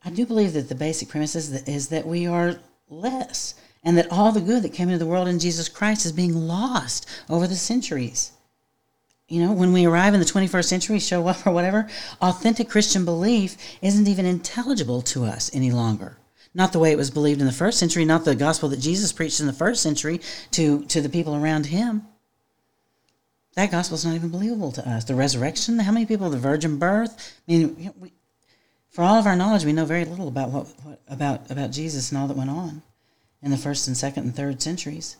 I 0.04 0.10
do 0.10 0.25
believe 0.25 0.54
that 0.54 0.69
the 0.69 0.75
basic 0.75 1.10
premise 1.10 1.36
is 1.36 1.51
that, 1.51 1.67
is 1.67 1.89
that 1.89 2.08
we 2.08 2.27
are 2.27 2.60
less 2.89 3.56
and 3.84 3.97
that 3.97 4.12
all 4.12 4.32
the 4.32 4.41
good 4.41 4.63
that 4.63 4.73
came 4.73 4.89
into 4.89 4.99
the 4.99 5.10
world 5.10 5.27
in 5.27 5.39
Jesus 5.39 5.69
Christ 5.69 6.06
is 6.06 6.12
being 6.12 6.36
lost 6.36 7.08
over 7.30 7.47
the 7.47 7.56
centuries. 7.56 8.32
You 9.27 9.41
know, 9.41 9.54
when 9.54 9.71
we 9.73 9.86
arrive 9.86 10.13
in 10.13 10.19
the 10.19 10.25
21st 10.25 10.65
century, 10.65 10.99
show 10.99 11.27
up 11.27 11.47
or 11.47 11.51
whatever, 11.51 11.88
authentic 12.21 12.69
Christian 12.69 13.06
belief 13.06 13.58
isn't 13.82 14.08
even 14.08 14.25
intelligible 14.25 15.01
to 15.04 15.23
us 15.23 15.49
any 15.54 15.71
longer. 15.71 16.17
Not 16.54 16.74
the 16.74 16.80
way 16.80 16.92
it 16.92 16.98
was 16.98 17.12
believed 17.12 17.40
in 17.40 17.48
the 17.48 17.54
first 17.54 17.80
century, 17.80 18.04
not 18.04 18.26
the 18.26 18.36
gospel 18.36 18.70
that 18.70 18.80
Jesus 18.80 19.14
preached 19.14 19.40
in 19.40 19.48
the 19.48 19.54
first 19.54 19.82
century 19.82 20.20
to, 20.52 20.84
to 20.86 21.02
the 21.02 21.10
people 21.10 21.36
around 21.36 21.68
him. 21.68 22.04
That 23.56 23.72
gospel 23.72 23.96
is 23.96 24.06
not 24.06 24.16
even 24.16 24.30
believable 24.30 24.72
to 24.74 24.90
us. 24.90 25.06
The 25.06 25.16
resurrection, 25.16 25.80
how 25.80 25.92
many 25.92 26.06
people, 26.06 26.30
the 26.30 26.38
virgin 26.38 26.78
birth? 26.78 27.42
I 27.48 27.52
mean, 27.52 27.94
we, 28.00 28.14
for 28.90 29.04
all 29.04 29.16
of 29.16 29.26
our 29.26 29.36
knowledge, 29.36 29.66
we 29.66 29.74
know 29.74 29.86
very 29.86 30.06
little 30.06 30.28
about 30.28 30.52
what, 30.52 30.68
what 30.84 31.02
about 31.08 31.50
about 31.50 31.72
Jesus 31.72 32.12
and 32.12 32.20
all 32.20 32.28
that 32.28 32.38
went 32.38 32.50
on 32.50 32.82
in 33.42 33.52
the 33.52 33.58
first 33.58 33.88
and 33.88 33.96
second 33.96 34.24
and 34.24 34.36
third 34.36 34.62
centuries. 34.62 35.18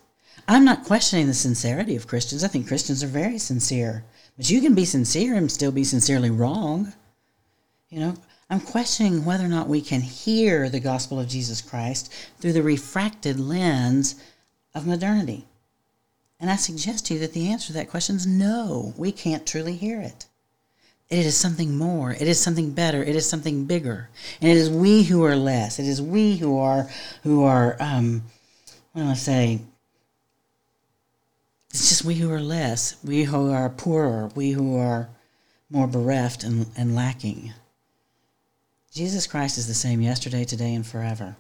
I'm 0.48 0.66
not 0.66 0.86
questioning 0.86 1.28
the 1.28 1.34
sincerity 1.34 1.96
of 1.96 2.08
Christians. 2.08 2.44
I 2.44 2.48
think 2.48 2.68
Christians 2.68 3.04
are 3.04 3.08
very 3.08 3.38
sincere. 3.38 4.04
But 4.38 4.50
you 4.50 4.62
can 4.62 4.76
be 4.76 4.86
sincere 4.86 5.36
and 5.36 5.52
still 5.52 5.72
be 5.72 5.84
sincerely 5.84 6.30
wrong. 6.30 6.94
You 7.90 8.00
know, 8.00 8.14
I'm 8.52 8.60
questioning 8.60 9.24
whether 9.24 9.46
or 9.46 9.48
not 9.48 9.70
we 9.70 9.80
can 9.80 10.02
hear 10.02 10.68
the 10.68 10.82
gospel 10.82 11.22
of 11.22 11.30
Jesus 11.30 11.62
Christ 11.62 12.12
through 12.42 12.52
the 12.52 12.62
refracted 12.62 13.40
lens 13.40 14.22
of 14.76 14.86
modernity. 14.86 15.46
And 16.38 16.50
I 16.50 16.58
suggest 16.58 17.06
to 17.06 17.14
you 17.14 17.20
that 17.22 17.32
the 17.32 17.48
answer 17.48 17.68
to 17.68 17.74
that 17.74 17.90
question 17.90 18.18
is 18.18 18.28
no, 18.28 18.94
we 18.98 19.14
can't 19.14 19.48
truly 19.48 19.78
hear 19.78 20.02
it. 20.02 20.26
It 21.10 21.26
is 21.26 21.38
something 21.38 21.78
more. 21.78 22.12
It 22.12 22.24
is 22.24 22.42
something 22.42 22.72
better. 22.72 23.02
It 23.02 23.16
is 23.16 23.28
something 23.28 23.66
bigger. 23.66 24.10
And 24.42 24.52
it 24.52 24.58
is 24.58 24.70
we 24.70 25.04
who 25.04 25.24
are 25.24 25.36
less. 25.38 25.80
It 25.80 25.88
is 25.88 26.02
we 26.02 26.36
who 26.36 26.58
are 26.60 26.90
who 27.24 27.46
are 27.46 27.78
um, 27.80 28.24
what 28.92 29.04
do 29.04 29.08
I 29.08 29.14
say? 29.14 29.62
It's 31.70 31.88
just 31.88 32.04
we 32.04 32.16
who 32.16 32.30
are 32.30 32.42
less. 32.42 32.98
We 33.02 33.24
who 33.24 33.50
are 33.50 33.70
poorer. 33.70 34.30
We 34.36 34.52
who 34.52 34.78
are 34.78 35.08
more 35.70 35.88
bereft 35.88 36.44
and, 36.44 36.66
and 36.76 36.96
lacking. 36.96 37.54
Jesus 38.92 39.26
Christ 39.26 39.58
is 39.58 39.68
the 39.68 39.74
same 39.74 40.02
yesterday, 40.02 40.44
today, 40.44 40.76
and 40.76 40.86
forever. 40.86 41.38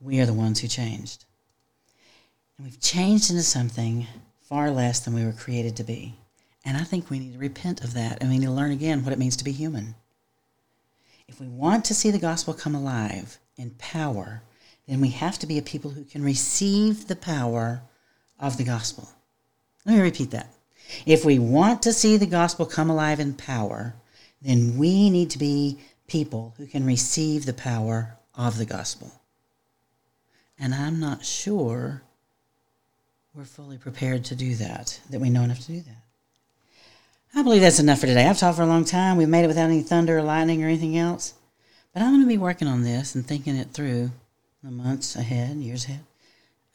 We 0.00 0.18
are 0.20 0.26
the 0.26 0.32
ones 0.32 0.60
who 0.60 0.68
changed. 0.68 1.26
And 2.56 2.66
we've 2.66 2.80
changed 2.80 3.30
into 3.30 3.42
something 3.42 4.06
far 4.40 4.70
less 4.70 5.00
than 5.00 5.12
we 5.12 5.26
were 5.26 5.32
created 5.32 5.76
to 5.76 5.84
be. 5.84 6.14
And 6.64 6.78
I 6.78 6.84
think 6.84 7.10
we 7.10 7.18
need 7.18 7.34
to 7.34 7.38
repent 7.38 7.84
of 7.84 7.92
that 7.94 8.18
and 8.20 8.30
we 8.30 8.38
need 8.38 8.46
to 8.46 8.52
learn 8.52 8.72
again 8.72 9.04
what 9.04 9.12
it 9.12 9.18
means 9.18 9.36
to 9.36 9.44
be 9.44 9.52
human. 9.52 9.94
If 11.28 11.38
we 11.38 11.48
want 11.48 11.84
to 11.86 11.94
see 11.94 12.10
the 12.10 12.18
gospel 12.18 12.54
come 12.54 12.74
alive 12.74 13.38
in 13.58 13.70
power, 13.72 14.42
then 14.88 15.02
we 15.02 15.10
have 15.10 15.38
to 15.40 15.46
be 15.46 15.58
a 15.58 15.62
people 15.62 15.90
who 15.90 16.04
can 16.04 16.22
receive 16.22 17.08
the 17.08 17.16
power 17.16 17.82
of 18.40 18.56
the 18.56 18.64
gospel. 18.64 19.10
Let 19.84 19.96
me 19.96 20.02
repeat 20.02 20.30
that. 20.30 20.48
If 21.04 21.26
we 21.26 21.38
want 21.38 21.82
to 21.82 21.92
see 21.92 22.16
the 22.16 22.26
gospel 22.26 22.64
come 22.64 22.88
alive 22.88 23.20
in 23.20 23.34
power, 23.34 23.94
then 24.40 24.78
we 24.78 25.10
need 25.10 25.30
to 25.30 25.38
be 25.38 25.78
people 26.06 26.54
who 26.58 26.66
can 26.66 26.84
receive 26.84 27.46
the 27.46 27.52
power 27.52 28.16
of 28.34 28.58
the 28.58 28.66
gospel. 28.66 29.12
And 30.58 30.74
I'm 30.74 31.00
not 31.00 31.24
sure 31.24 32.02
we're 33.34 33.44
fully 33.44 33.78
prepared 33.78 34.24
to 34.26 34.36
do 34.36 34.54
that, 34.56 35.00
that 35.10 35.20
we 35.20 35.30
know 35.30 35.42
enough 35.42 35.60
to 35.60 35.72
do 35.72 35.80
that. 35.80 36.04
I 37.34 37.42
believe 37.42 37.62
that's 37.62 37.80
enough 37.80 37.98
for 37.98 38.06
today. 38.06 38.28
I've 38.28 38.38
talked 38.38 38.56
for 38.56 38.62
a 38.62 38.66
long 38.66 38.84
time. 38.84 39.16
We've 39.16 39.28
made 39.28 39.44
it 39.44 39.48
without 39.48 39.70
any 39.70 39.82
thunder 39.82 40.18
or 40.18 40.22
lightning 40.22 40.62
or 40.62 40.68
anything 40.68 40.96
else. 40.96 41.34
But 41.92 42.02
I'm 42.02 42.10
going 42.10 42.22
to 42.22 42.28
be 42.28 42.38
working 42.38 42.68
on 42.68 42.84
this 42.84 43.14
and 43.14 43.26
thinking 43.26 43.56
it 43.56 43.72
through 43.72 44.12
the 44.62 44.70
months 44.70 45.16
ahead, 45.16 45.56
years 45.56 45.84
ahead. 45.84 46.00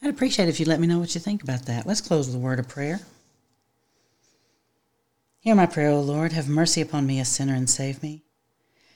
I'd 0.02 0.10
appreciate 0.10 0.48
if 0.48 0.60
you'd 0.60 0.68
let 0.68 0.80
me 0.80 0.86
know 0.86 0.98
what 0.98 1.14
you 1.14 1.20
think 1.20 1.42
about 1.42 1.66
that. 1.66 1.86
Let's 1.86 2.00
close 2.02 2.26
with 2.26 2.36
a 2.36 2.38
word 2.38 2.58
of 2.58 2.68
prayer. 2.68 3.00
Hear 5.40 5.54
my 5.54 5.66
prayer, 5.66 5.90
O 5.90 6.00
Lord. 6.00 6.32
Have 6.32 6.48
mercy 6.48 6.82
upon 6.82 7.06
me, 7.06 7.20
a 7.20 7.24
sinner, 7.24 7.54
and 7.54 7.68
save 7.68 8.02
me. 8.02 8.22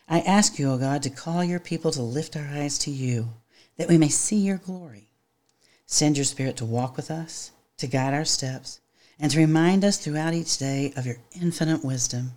I 0.08 0.20
ask 0.20 0.58
you, 0.58 0.70
O 0.70 0.78
God, 0.78 1.02
to 1.02 1.10
call 1.10 1.42
your 1.42 1.60
people 1.60 1.90
to 1.92 2.02
lift 2.02 2.36
our 2.36 2.46
eyes 2.52 2.78
to 2.80 2.90
you, 2.90 3.30
that 3.76 3.88
we 3.88 3.98
may 3.98 4.08
see 4.08 4.36
your 4.36 4.58
glory. 4.58 5.08
Send 5.86 6.16
your 6.16 6.24
Spirit 6.24 6.56
to 6.58 6.64
walk 6.64 6.96
with 6.96 7.10
us, 7.10 7.52
to 7.78 7.86
guide 7.86 8.14
our 8.14 8.24
steps, 8.24 8.80
and 9.18 9.30
to 9.30 9.38
remind 9.38 9.84
us 9.84 9.96
throughout 9.96 10.34
each 10.34 10.58
day 10.58 10.92
of 10.96 11.06
your 11.06 11.16
infinite 11.40 11.84
wisdom, 11.84 12.32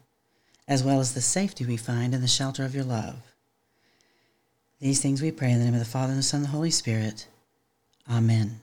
as 0.67 0.83
well 0.83 0.99
as 0.99 1.13
the 1.13 1.21
safety 1.21 1.65
we 1.65 1.77
find 1.77 2.13
in 2.13 2.21
the 2.21 2.27
shelter 2.27 2.63
of 2.63 2.75
your 2.75 2.83
love. 2.83 3.15
These 4.79 5.01
things 5.01 5.21
we 5.21 5.31
pray 5.31 5.51
in 5.51 5.59
the 5.59 5.65
name 5.65 5.73
of 5.73 5.79
the 5.79 5.85
Father, 5.85 6.11
and 6.11 6.19
the 6.19 6.23
Son, 6.23 6.39
and 6.39 6.45
the 6.45 6.51
Holy 6.51 6.71
Spirit. 6.71 7.27
Amen. 8.09 8.61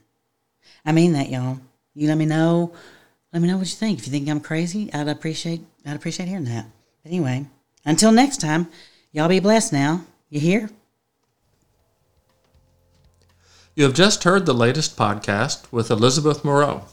I 0.85 0.91
mean 0.91 1.13
that, 1.13 1.29
y'all. 1.29 1.59
You 1.93 2.07
let 2.07 2.17
me 2.17 2.25
know. 2.25 2.73
Let 3.33 3.41
me 3.41 3.47
know 3.47 3.57
what 3.57 3.67
you 3.67 3.75
think. 3.75 3.99
If 3.99 4.07
you 4.07 4.11
think 4.11 4.29
I'm 4.29 4.39
crazy, 4.39 4.91
I'd 4.93 5.07
appreciate 5.07 5.61
I'd 5.85 5.95
appreciate 5.95 6.29
hearing 6.29 6.45
that. 6.45 6.65
But 7.03 7.11
anyway, 7.11 7.45
until 7.83 8.11
next 8.11 8.39
time, 8.39 8.67
y'all 9.15 9.29
be 9.29 9.39
blessed 9.39 9.71
now. 9.71 10.03
You 10.29 10.41
hear? 10.41 10.69
You 13.73 13.85
have 13.85 13.93
just 13.93 14.25
heard 14.25 14.45
the 14.45 14.53
latest 14.53 14.97
podcast 14.97 15.71
with 15.71 15.89
Elizabeth 15.89 16.43
Moreau. 16.43 16.83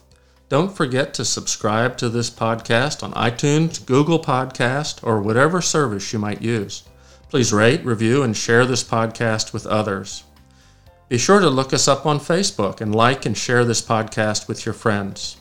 Don't 0.49 0.71
forget 0.71 1.15
to 1.15 1.25
subscribe 1.25 1.97
to 1.97 2.09
this 2.09 2.31
podcast 2.31 3.03
on 3.03 3.13
iTunes, 3.15 3.85
Google 3.85 4.21
Podcast, 4.21 5.03
or 5.03 5.21
whatever 5.21 5.61
service 5.61 6.13
you 6.13 6.21
might 6.21 6.41
use. 6.41 6.85
Please 7.29 7.53
rate, 7.53 7.85
review, 7.85 8.23
and 8.23 8.37
share 8.37 8.67
this 8.67 8.85
podcast 8.85 9.53
with 9.53 9.67
others. 9.67 10.23
Be 11.09 11.19
sure 11.19 11.41
to 11.41 11.51
look 11.51 11.73
us 11.73 11.89
up 11.89 12.07
on 12.07 12.21
Facebook 12.21 12.81
and 12.81 12.95
like 12.95 13.27
and 13.27 13.37
share 13.37 13.65
this 13.65 13.83
podcast 13.83 14.47
with 14.47 14.65
your 14.65 14.75
friends. 14.75 15.39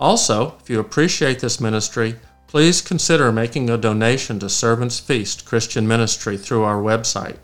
Also, 0.00 0.56
if 0.60 0.68
you 0.68 0.80
appreciate 0.80 1.38
this 1.38 1.60
ministry, 1.60 2.16
please 2.54 2.80
consider 2.80 3.32
making 3.32 3.68
a 3.68 3.76
donation 3.76 4.38
to 4.38 4.48
Servants 4.48 5.00
Feast 5.00 5.44
Christian 5.44 5.88
Ministry 5.88 6.36
through 6.36 6.62
our 6.62 6.80
website. 6.80 7.36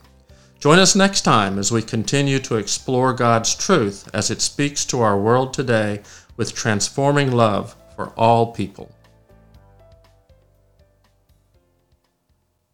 Join 0.61 0.79
us 0.79 0.95
next 0.95 1.23
time 1.23 1.59
as 1.59 1.73
we 1.73 1.83
continue 1.83 2.39
to 2.39 2.55
explore 2.55 3.13
God's 3.13 3.57
truth 3.57 4.09
as 4.15 4.31
it 4.31 4.41
speaks 4.41 4.85
to 4.85 5.01
our 5.01 5.19
world 5.19 5.53
today 5.53 6.03
with 6.37 6.55
transforming 6.55 7.33
love 7.33 7.75
for 7.97 8.11
all 8.11 8.53
people. 8.53 8.95